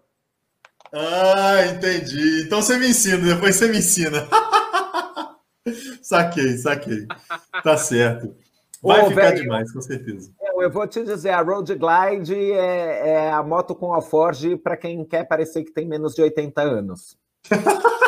[0.91, 2.43] Ah, entendi.
[2.45, 4.27] Então você me ensina, depois você me ensina.
[6.01, 7.05] saquei, saquei.
[7.63, 8.35] Tá certo.
[8.81, 10.31] Vai Ô, ficar demais, com certeza.
[10.57, 15.03] Eu vou te dizer, a Road Glide é, é a moto com alforge para quem
[15.05, 17.17] quer parecer que tem menos de 80 anos.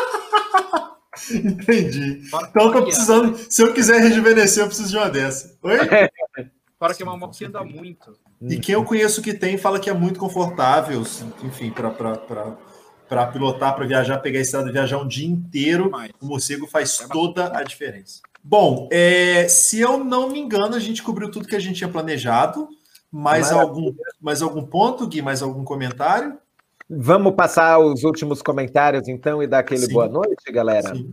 [1.30, 2.22] Entendi.
[2.26, 3.36] Então eu tô precisando.
[3.36, 5.56] Se eu quiser rejuvenescer, eu preciso de uma dessa.
[5.62, 5.78] Oi?
[6.78, 8.18] Para que é uma moto que anda muito.
[8.40, 11.00] E quem eu conheço que tem fala que é muito confortável,
[11.44, 15.92] enfim, para pilotar, para viajar, pegar a estrada, viajar um dia inteiro.
[16.20, 18.20] O morcego faz é toda a diferença.
[18.42, 21.90] Bom, é, se eu não me engano, a gente cobriu tudo que a gente tinha
[21.90, 22.68] planejado.
[23.10, 25.20] Mais algum, mais algum ponto, Gui?
[25.20, 26.38] Mais algum comentário?
[26.88, 29.92] Vamos passar os últimos comentários, então, e dar aquele Sim.
[29.92, 30.94] boa noite, galera.
[30.94, 31.12] Sim.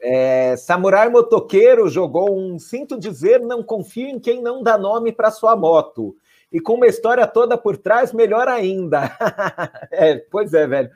[0.00, 5.30] É, Samurai Motoqueiro jogou um Sinto dizer, não confio em quem não dá nome para
[5.30, 6.16] sua moto.
[6.56, 9.14] E com uma história toda por trás, melhor ainda.
[9.92, 10.90] é, pois é, velho.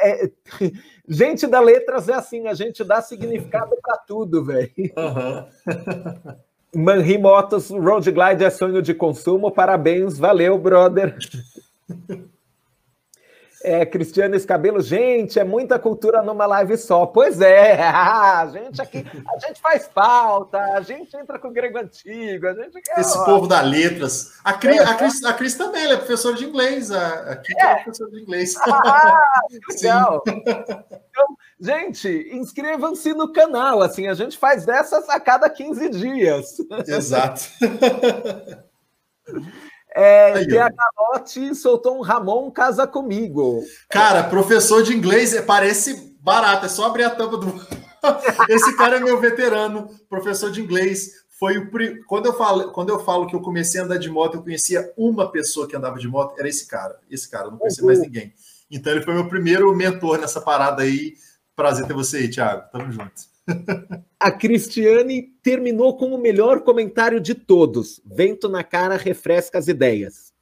[0.00, 0.30] É,
[1.08, 4.70] gente da letras é assim, a gente dá significado para tudo, velho.
[4.78, 6.32] Uhum.
[6.84, 9.50] Manri Motos Road Glide é sonho de consumo.
[9.50, 11.18] Parabéns, valeu, brother.
[13.64, 17.06] É, Cristiano Escabelo, gente, é muita cultura numa live só.
[17.06, 19.04] Pois é, a gente aqui,
[19.34, 23.16] a gente faz falta, a gente entra com o grego antigo, a gente quer, Esse
[23.18, 24.38] ó, povo da letras.
[24.42, 26.90] A Cris, é, a Cris, a Cris também, ela é professora de inglês.
[26.90, 27.72] A, Kika é.
[27.72, 28.56] é professora de inglês.
[28.56, 29.30] Ah,
[29.70, 30.22] legal.
[30.26, 36.56] então, gente, inscrevam-se no canal, assim, a gente faz dessas a cada 15 dias.
[36.86, 37.42] Exato.
[39.94, 43.62] É, Aí, a Calote soltou um Ramon casa comigo.
[43.90, 47.52] Cara, professor de inglês parece barato, é só abrir a tampa do.
[48.48, 51.22] Esse cara é meu veterano, professor de inglês.
[51.38, 51.70] Foi o
[52.06, 54.92] quando eu falo quando eu falo que eu comecei a andar de moto, eu conhecia
[54.96, 56.98] uma pessoa que andava de moto, era esse cara.
[57.10, 57.88] Esse cara, não conhecia uhum.
[57.88, 58.32] mais ninguém.
[58.70, 61.14] Então ele foi meu primeiro mentor nessa parada aí.
[61.54, 62.70] Prazer ter você aí, Thiago.
[62.72, 63.31] Tamo junto.
[64.18, 68.00] A Cristiane terminou com o melhor comentário de todos.
[68.04, 70.32] Vento na cara refresca as ideias.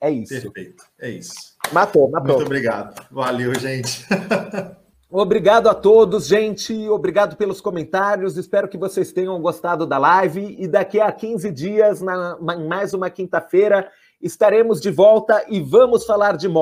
[0.00, 0.52] É isso.
[0.52, 0.84] Perfeito.
[1.00, 1.32] É isso.
[1.72, 2.34] Matou, matou.
[2.36, 3.06] Muito obrigado.
[3.10, 4.04] Valeu, gente.
[5.14, 6.88] Obrigado a todos, gente.
[6.88, 8.38] Obrigado pelos comentários.
[8.38, 10.56] Espero que vocês tenham gostado da live.
[10.58, 13.90] E daqui a 15 dias, na, mais uma quinta-feira,
[14.22, 16.60] estaremos de volta e vamos falar de moda.